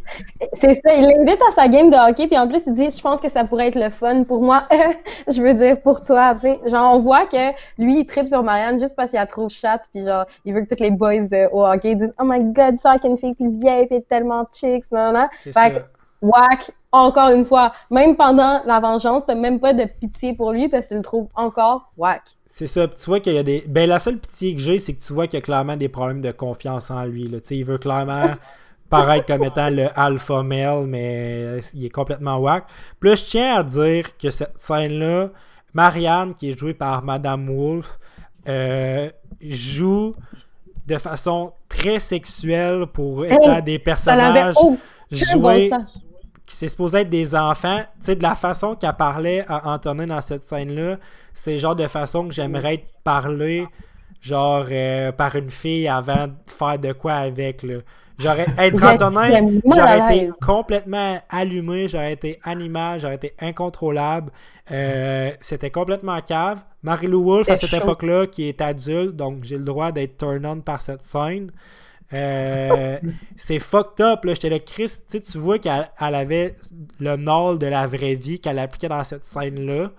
[0.54, 3.00] C'est ça, il l'invite à sa game de hockey, puis en plus, il dit Je
[3.00, 4.66] pense que ça pourrait être le fun pour moi.
[5.28, 6.60] je veux dire pour toi, tu sais.
[6.66, 9.82] Genre, on voit que lui, il tripe sur Marianne juste parce qu'il a trop chat,
[9.92, 12.78] puis genre, il veut que tous les boys euh, au hockey disent Oh my god,
[12.78, 15.26] ça, qu'une fille plus vieille, puis tellement chicks, non, non.
[15.32, 15.70] Fait ça.
[16.22, 20.68] whack, encore une fois, même pendant la vengeance, t'as même pas de pitié pour lui
[20.68, 22.22] parce que tu le trouves encore whack.
[22.46, 22.86] C'est ça.
[22.86, 23.64] Tu vois qu'il y a des.
[23.66, 25.88] Ben, la seule pitié que j'ai, c'est que tu vois qu'il y a clairement des
[25.88, 27.24] problèmes de confiance en lui.
[27.24, 27.38] Là.
[27.50, 28.26] Il veut clairement
[28.90, 32.64] paraître comme étant le alpha male, mais il est complètement whack.
[33.00, 35.30] Là, je tiens à dire que cette scène-là,
[35.72, 37.98] Marianne, qui est jouée par Madame Wolf,
[38.48, 40.14] euh, joue
[40.86, 44.56] de façon très sexuelle pour être des personnages
[45.10, 45.70] joués
[46.52, 50.20] c'est supposé être des enfants, tu sais, de la façon qu'elle parlait à Antonin dans
[50.20, 50.98] cette scène-là,
[51.34, 53.66] c'est le genre de façon que j'aimerais être parlé
[54.20, 57.62] genre euh, par une fille avant de faire de quoi avec.
[57.62, 57.78] Là.
[58.18, 64.30] J'aurais être Antonin, j'aurais été complètement allumé, j'aurais été animal, j'aurais été incontrôlable.
[64.70, 66.60] Euh, c'était complètement cave.
[66.82, 70.60] Marie-Lou Wolfe à cette époque-là, qui est adulte, donc j'ai le droit d'être turn on
[70.60, 71.50] par cette scène.
[72.14, 72.98] Euh,
[73.36, 74.24] c'est fucked up.
[74.24, 74.34] Là.
[74.34, 76.56] J'étais là, Chris, tu vois qu'elle avait
[77.00, 79.90] le nord de la vraie vie qu'elle appliquait dans cette scène-là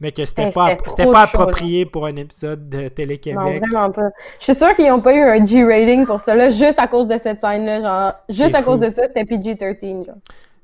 [0.00, 3.38] mais que c'était pas, c'était pas approprié pour un épisode de Télé-Québec.
[3.38, 4.08] Non, vraiment pas.
[4.38, 7.06] Je suis sûre qu'ils n'ont pas eu un G-rating pour ça, là, juste à cause
[7.06, 7.82] de cette scène-là.
[7.82, 10.06] Genre, juste à cause de ça, c'était PG-13.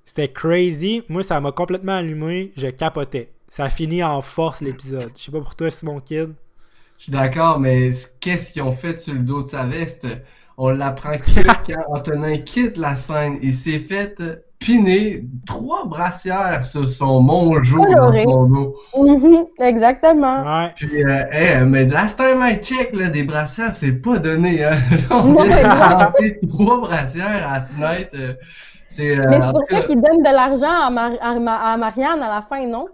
[0.05, 1.03] C'était crazy.
[1.09, 2.53] Moi, ça m'a complètement allumé.
[2.57, 3.31] Je capotais.
[3.49, 5.11] Ça a fini en force l'épisode.
[5.17, 6.33] Je sais pas pour toi, Simon Kid.
[6.97, 7.91] Je suis d'accord, mais
[8.21, 10.07] qu'est-ce qu'ils ont fait sur le dos de sa veste?
[10.59, 13.39] On l'apprend que quand Antonin quitte la scène.
[13.43, 14.17] Il s'est fait
[14.59, 18.77] piner trois brassières sur son mongeau dans son dos.
[18.95, 20.43] Mm-hmm, exactement.
[20.43, 20.73] Ouais.
[20.75, 24.65] Puis, euh, mais last time I check, là, des brassières, c'est pas donné.
[24.65, 24.79] Hein.
[25.11, 28.11] on vient de trois brassières à la fenêtre.
[28.15, 28.35] Euh,
[28.89, 32.43] c'est, euh, mais c'est pour ça qu'il donne de l'argent à, à, Marianne à la
[32.49, 32.87] fin, non?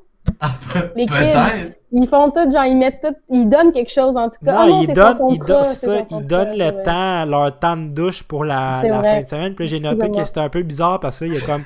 [0.43, 0.51] Ah,
[0.97, 4.45] Les kids, ils font tout, genre, ils mettent tout, ils donnent quelque chose en tout
[4.45, 4.53] cas.
[4.53, 8.24] Non, ah ils, donnent, ils, donnent, ça, ils donnent le temps, leur temps de douche
[8.24, 9.55] pour la, la fin de semaine.
[9.55, 11.64] Puis j'ai noté que c'était un peu bizarre parce qu'il y a comme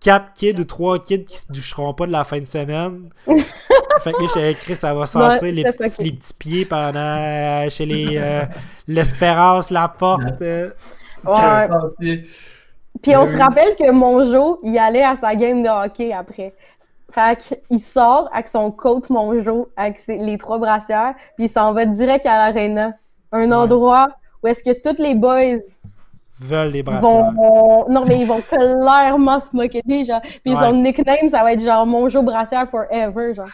[0.00, 3.08] quatre kids ou trois kids qui se doucheront pas de la fin de semaine.
[3.26, 7.86] fait que j'ai écrit, ça va sentir les, petits, les petits pieds pendant euh, chez
[7.86, 8.44] les euh,
[8.86, 10.42] l'Espérance, la porte.
[10.42, 10.70] Euh.
[11.24, 12.24] ouais.
[13.02, 16.54] Puis on se rappelle que Monjo, il allait à sa game de hockey après.
[17.14, 17.38] Fait
[17.68, 22.26] qu'il sort avec son coat Monjo, avec les trois brassières, puis il s'en va direct
[22.26, 22.94] à l'arena.
[23.30, 24.08] Un endroit
[24.42, 25.62] où est-ce que tous les boys
[26.40, 27.32] veulent les brassières.
[27.88, 30.22] Non, mais ils vont clairement se moquer de lui, genre.
[30.44, 33.46] Puis son nickname, ça va être genre Monjo brassière forever, genre.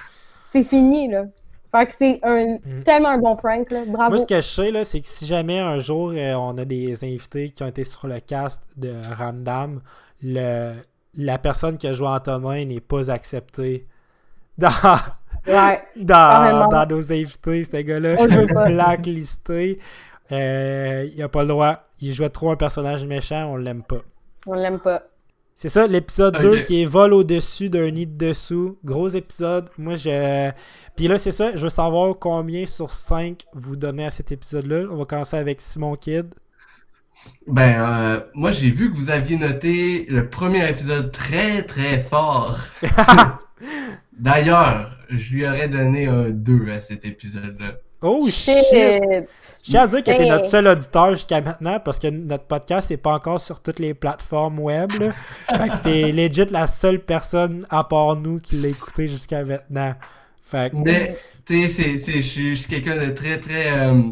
[0.51, 1.25] C'est fini, là.
[1.71, 2.83] Fait que c'est un, mm.
[2.85, 3.81] tellement un bon prank, là.
[3.87, 4.11] Bravo.
[4.11, 6.65] Moi, ce que je sais, là, c'est que si jamais un jour euh, on a
[6.65, 9.81] des invités qui ont été sur le cast de Ramdam,
[10.23, 10.73] le,
[11.15, 13.87] la personne qui a joué Antonin n'est pas acceptée
[14.59, 14.73] dans,
[15.97, 18.67] dans, nos invités, ce gars-là.
[18.67, 19.79] Blacklisté.
[20.33, 21.85] Euh, il n'a pas le droit.
[22.01, 24.03] Il jouait trop un personnage méchant, on l'aime pas.
[24.47, 25.03] On l'aime pas.
[25.55, 28.79] C'est ça, l'épisode 2 qui est vol au-dessus d'un nid de dessous.
[28.83, 29.69] Gros épisode.
[29.77, 30.51] Moi, je.
[30.97, 34.87] Puis là, c'est ça, je veux savoir combien sur 5 vous donnez à cet épisode-là.
[34.91, 36.35] On va commencer avec Simon Kidd.
[37.47, 42.59] Ben, euh, moi, j'ai vu que vous aviez noté le premier épisode très, très fort.
[44.13, 47.73] D'ailleurs, je lui aurais donné un 2 à cet épisode-là.
[48.03, 48.65] Oh shit!
[48.73, 49.25] Je
[49.63, 52.97] tiens à dire que t'es notre seul auditeur jusqu'à maintenant parce que notre podcast n'est
[52.97, 54.91] pas encore sur toutes les plateformes web.
[54.91, 59.95] Fait que t'es legit la seule personne à part nous qui l'a écouté jusqu'à maintenant.
[60.51, 60.77] Fait que...
[60.83, 64.11] Mais tu sais, je suis quelqu'un de très, très euh,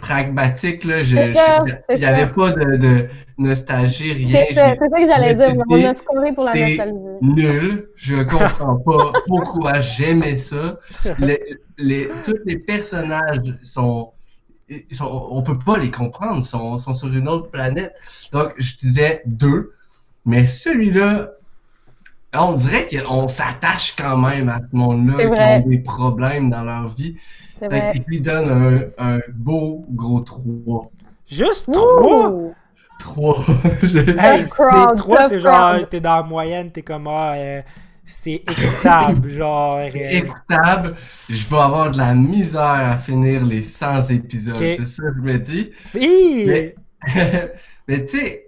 [0.00, 0.84] pragmatique.
[0.84, 1.02] Là.
[1.02, 3.08] Je, il n'y avait pas de, de,
[3.38, 4.46] nostalgie, rien.
[4.48, 5.62] C'est ça, que j'allais dire.
[5.68, 6.94] On a scoré pour la nostalgie.
[7.22, 7.88] Nul.
[7.94, 10.78] Je comprends pas pourquoi j'aimais ça.
[11.18, 11.40] Les,
[11.78, 14.12] les, tous les personnages sont,
[14.90, 16.38] sont, On peut pas les comprendre.
[16.38, 17.94] Ils sont, sont sur une autre planète.
[18.32, 19.72] Donc, je disais deux.
[20.24, 21.30] Mais celui-là,
[22.38, 26.88] on dirait qu'on s'attache quand même à ce monde-là qui ont des problèmes dans leur
[26.88, 27.16] vie.
[27.58, 27.94] C'est vrai.
[27.96, 30.90] Et lui donne un, beau gros 3.
[31.26, 32.32] Juste 3?
[32.98, 33.46] 3.
[33.82, 37.62] hey, c'est 3, c'est genre, t'es dans la moyenne, t'es comme, ah, euh,
[38.04, 39.76] c'est écoutable, genre.
[39.76, 39.88] Euh...
[39.92, 40.96] écoutable.
[41.28, 45.20] Je vais avoir de la misère à finir les 100 épisodes, c'est ça que je
[45.20, 45.70] me dis.
[45.94, 46.44] Oui!
[46.46, 46.74] Mais,
[47.88, 48.45] mais tu sais,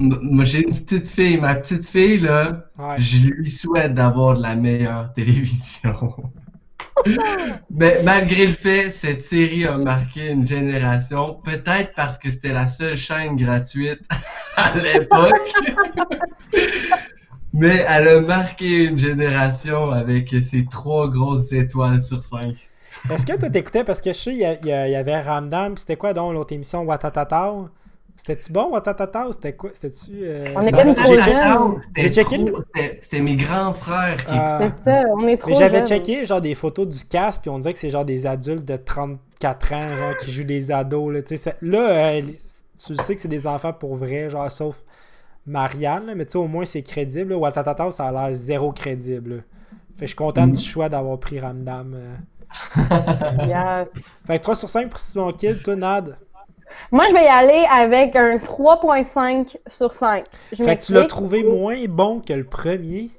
[0.00, 1.36] moi, j'ai une petite fille.
[1.36, 2.64] Ma petite fille, là,
[2.96, 6.14] je lui souhaite d'avoir de la meilleure télévision.
[7.70, 12.66] Mais malgré le fait, cette série a marqué une génération, peut-être parce que c'était la
[12.66, 14.00] seule chaîne gratuite
[14.56, 15.52] à l'époque.
[17.52, 22.54] Mais elle a marqué une génération avec ses trois grosses étoiles sur cinq.
[23.10, 23.82] Est-ce que toi t'écoutais?
[23.82, 27.70] Parce que je sais, il y, avait Ramdam, c'était quoi donc l'autre émission Watatata?
[28.20, 29.70] C'était-tu bon, Watatata, ou c'était quoi?
[29.72, 30.10] C'était-tu.
[30.24, 31.80] Euh, on était trop jeunes.
[31.96, 32.44] J'ai checké.
[33.00, 34.34] C'était mes grands frères qui.
[34.34, 34.58] Ah.
[34.60, 37.58] c'est ça, on est trop Mais j'avais checké genre des photos du cast, puis on
[37.58, 41.14] dirait que c'est genre des adultes de 34 ans, genre, qui jouent des ados.
[41.14, 41.20] Là,
[41.62, 42.22] là euh,
[42.86, 44.84] tu sais que c'est des enfants pour vrai, genre, sauf
[45.46, 47.32] Marianne, mais tu sais, au moins c'est crédible.
[47.32, 49.44] Watatata, ça a l'air zéro crédible.
[49.96, 51.94] Fait que je suis content du choix d'avoir pris Ramdam.
[51.94, 52.16] Euh.
[53.46, 53.90] yes.
[54.26, 56.18] Fait que 3 sur 5 pour Simon Kid, toi, Nad?
[56.92, 60.24] Moi, je vais y aller avec un 3.5 sur 5.
[60.54, 63.10] fait que tu l'as trouvé moins bon que le premier?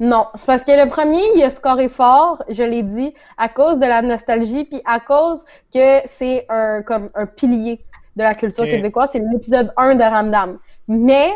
[0.00, 3.78] Non, c'est parce que le premier, il a scoré fort, je l'ai dit, à cause
[3.78, 7.80] de la nostalgie, puis à cause que c'est un comme un pilier
[8.16, 9.10] de la culture québécoise.
[9.12, 10.58] C'est l'épisode 1 de Ramdam.
[10.88, 11.30] Mais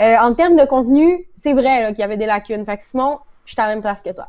[0.00, 2.64] euh, en termes de contenu, c'est vrai qu'il y avait des lacunes.
[2.64, 4.28] Fait que Simon, je suis à la même place que toi.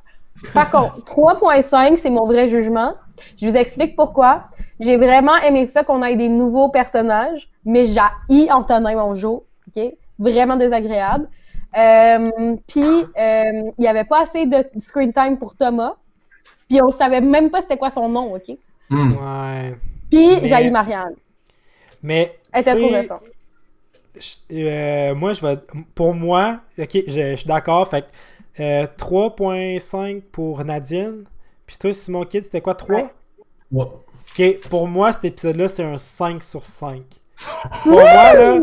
[0.53, 2.93] Par contre, 3.5, c'est mon vrai jugement.
[3.39, 4.45] Je vous explique pourquoi.
[4.79, 9.45] J'ai vraiment aimé ça qu'on ait des nouveaux personnages, mais j'ai Antonin Mongeau,
[9.75, 9.93] ok?
[10.19, 11.27] Vraiment désagréable.
[11.77, 15.95] Euh, puis, euh, il n'y avait pas assez de screen time pour Thomas.
[16.69, 18.57] Puis, on savait même pas c'était quoi son nom, OK?
[18.89, 19.11] Hmm.
[19.13, 19.75] Ouais.
[20.09, 21.15] Puis, Mais- j'ai Marianne.
[22.01, 22.37] Mais.
[22.53, 23.23] Elle était trop récente.
[24.51, 25.57] euh, moi, je vais.
[25.93, 27.87] Pour moi, ok, je, je suis d'accord.
[27.87, 31.25] Fait que euh, 3.5 pour Nadine.
[31.65, 33.09] Puis toi, Simon Kid, c'était quoi 3
[33.71, 33.85] Ouais.
[34.37, 37.01] Ok, pour moi, cet épisode-là, c'est un 5 sur 5.
[37.83, 38.59] Pour moi, là,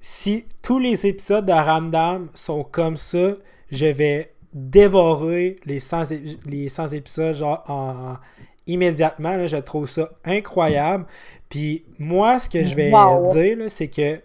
[0.00, 3.32] si tous les épisodes de Ramdam sont comme ça,
[3.70, 7.72] je vais dévorer les 100, ép- les 100 épisodes genre en,
[8.12, 8.16] en-
[8.66, 9.36] immédiatement.
[9.36, 9.46] là.
[9.46, 11.06] je trouve ça incroyable.
[11.48, 13.32] Puis moi, ce que je vais Wow.
[13.32, 14.20] dire, là, c'est que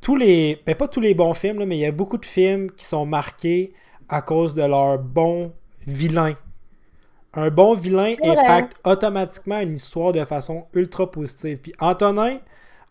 [0.00, 0.60] tous les.
[0.66, 2.84] Ben, pas tous les bons films, là, mais il y a beaucoup de films qui
[2.84, 3.72] sont marqués
[4.08, 5.52] à cause de leur bon
[5.86, 6.34] vilain.
[7.34, 11.58] Un bon vilain impacte automatiquement une histoire de façon ultra positive.
[11.58, 12.38] Puis Antonin,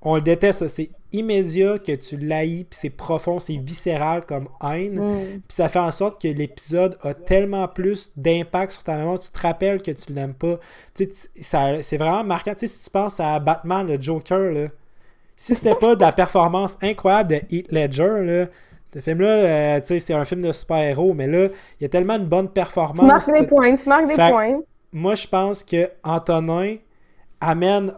[0.02, 5.00] on le déteste, c'est immédiat que tu l'haïs, puis c'est profond, c'est viscéral comme haine.
[5.00, 5.26] Mm.
[5.26, 9.30] Puis ça fait en sorte que l'épisode a tellement plus d'impact sur ta mémoire, tu
[9.30, 10.60] te rappelles que tu l'aimes pas.
[10.96, 12.54] Tu sais, c'est vraiment marquant.
[12.54, 14.68] Tu sais, si tu penses à Batman, le Joker, là,
[15.36, 18.46] si c'était pas de la performance incroyable de Heath Ledger, là,
[18.94, 21.46] ce film-là, euh, tu sais, c'est un film de super-héros, mais là,
[21.80, 23.02] il y a tellement de bonnes Tu performances.
[23.02, 24.60] marques des points, tu marques des Fait- points.
[24.94, 26.76] Moi, je pense que Antonin
[27.40, 27.94] amène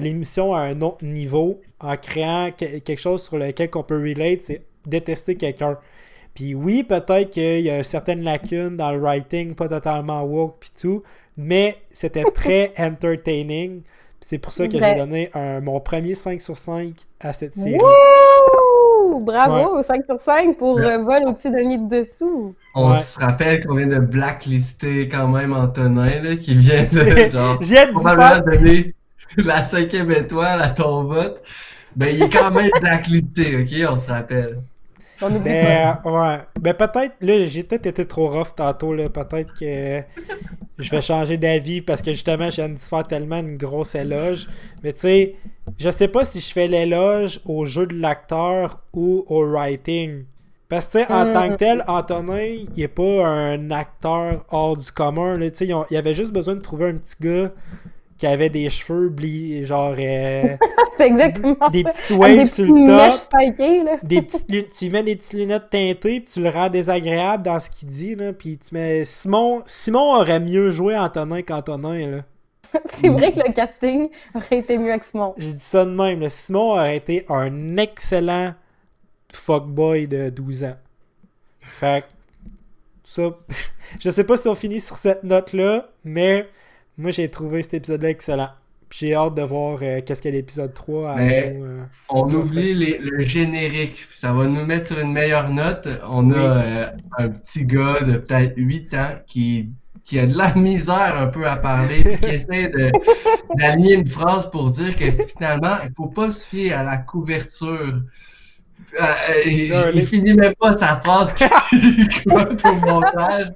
[0.00, 4.42] l'émission à un autre niveau en créant que- quelque chose sur lequel on peut relate,
[4.42, 5.78] c'est détester quelqu'un.
[6.34, 10.70] Puis oui, peut-être qu'il y a certaines lacunes dans le writing, pas totalement woke puis
[10.80, 11.02] tout,
[11.36, 13.80] mais c'était très entertaining.
[14.20, 17.54] C'est pour ça que j'ai Ben- donné un- mon premier 5 sur 5 à cette
[17.54, 17.78] série.
[19.20, 20.84] Bravo, 5 sur 5 pour Ouais.
[20.84, 21.56] euh, vol au-dessus de
[21.88, 22.54] de dessous.
[22.74, 23.00] On Ouais.
[23.02, 27.58] se rappelle qu'on vient de blacklister quand même Antonin, là, qui vient de, genre,
[27.92, 28.94] probablement donner
[29.36, 31.40] la cinquième étoile à ton vote.
[31.96, 33.92] Ben, il est quand même blacklisté, ok?
[33.94, 34.58] On se rappelle.
[35.22, 35.44] On oublie.
[35.50, 36.38] Ben, ouais.
[36.60, 39.08] Ben, peut-être, là, j'ai peut-être été trop rough tantôt, là.
[39.08, 40.02] Peut-être que
[40.78, 44.48] je vais changer d'avis parce que justement, je viens de faire tellement une grosse éloge.
[44.82, 45.34] Mais tu sais,
[45.78, 50.24] je sais pas si je fais l'éloge au jeu de l'acteur ou au writing.
[50.68, 51.32] Parce que, tu sais, en Mm.
[51.32, 55.50] tant que tel, Antonin, il est pas un acteur hors du commun, là.
[55.50, 57.52] Tu sais, il avait juste besoin de trouver un petit gars
[58.24, 60.56] qui avait des cheveux blis, genre, euh,
[60.96, 63.96] C'est exactement des petites waves des sur le top mèches spikées, là.
[64.02, 67.68] des petites tu mets des petites lunettes teintées puis tu le rends désagréable dans ce
[67.68, 72.18] qu'il dit là puis tu mets Simon Simon aurait mieux joué Antonin qu'Antonin là
[73.00, 75.34] C'est vrai que le casting aurait été mieux avec Simon.
[75.36, 76.28] j'ai dit ça de même là.
[76.28, 78.54] Simon aurait été un excellent
[79.32, 80.76] fuckboy de 12 ans
[81.60, 82.06] fait que,
[83.02, 83.22] ça
[84.00, 86.48] je sais pas si on finit sur cette note là mais
[86.98, 88.50] moi j'ai trouvé cet épisode là excellent
[88.88, 92.98] Puis j'ai hâte de voir euh, qu'est-ce que l'épisode 3 a euh, On oublie les-
[92.98, 94.06] le générique.
[94.14, 95.88] Ça va nous mettre sur une meilleure note.
[96.10, 96.36] On Oui.
[96.36, 96.86] a euh,
[97.18, 99.70] un petit gars de peut-être 8 ans qui,
[100.04, 102.70] qui a de la misère un peu à parler puis qui essaie
[103.58, 108.00] d'aligner une phrase pour dire que finalement, il faut pas se fier à la couverture.
[109.00, 109.06] Euh,
[109.46, 111.48] il finit même pas sa phrase qu'il
[112.32, 113.48] au montage.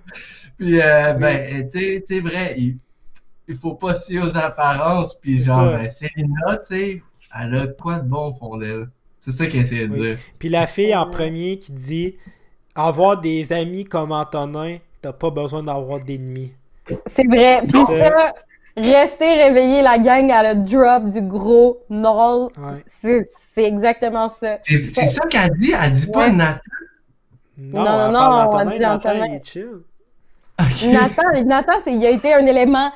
[0.59, 2.77] Puis, euh, ben, tu sais, c'est vrai, il,
[3.49, 5.15] il faut pas se fier aux apparences.
[5.19, 7.03] Puis, C'est genre, euh, Célina, tu sais,
[7.41, 8.89] elle a quoi de bon au fond d'elle.
[9.21, 10.01] C'est ça qu'elle essaie de Oui.
[10.01, 10.19] dire.
[10.39, 12.17] Puis la fille en premier qui dit
[12.75, 16.53] avoir des amis comme Antonin, t'as pas besoin d'avoir d'ennemis.
[17.07, 17.59] C'est vrai.
[17.69, 18.33] Puis ça,
[18.77, 22.85] rester réveillé la gang à le drop du gros Ouais.
[22.87, 24.59] c'est c'est exactement ça.
[24.63, 26.33] C'est ça qu'elle dit, elle dit pas Ouais.
[26.33, 26.61] Nathan?
[27.59, 29.27] Non, Non, elle non, elle dit Nathan, Antonin.
[29.27, 29.69] il est chill.
[30.93, 32.91] Nathan, Nathan c'est- il a été un élément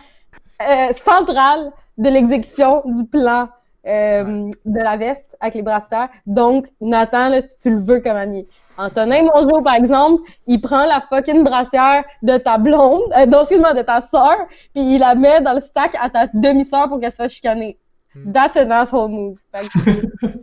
[0.69, 3.49] euh, central de l'exécution du plan
[3.87, 6.09] euh, de la veste avec les brassières.
[6.27, 8.47] Donc, Nathan, là, si tu le veux comme ami.
[8.79, 13.75] Antonin Mongeau, par exemple, il prend la fucking brassière de ta blonde, euh, non, excuse-moi,
[13.75, 14.37] de ta sœur,
[14.75, 17.79] puis il la met dans le sac à ta demi-sœur pour qu'elle se fasse chicaner.
[18.15, 18.33] Hmm.
[18.33, 19.39] That's an asshole move.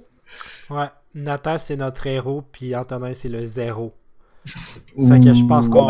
[0.70, 0.86] Ouais.
[1.16, 3.92] Nathan, c'est notre héros, puis Antonin, c'est le zéro.
[4.46, 5.90] Fait que je pense qu'on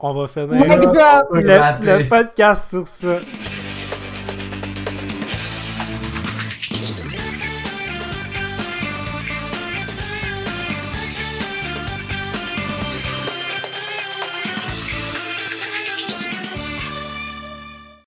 [0.00, 0.48] on va finir!
[1.30, 3.18] On le, le podcast sur ça.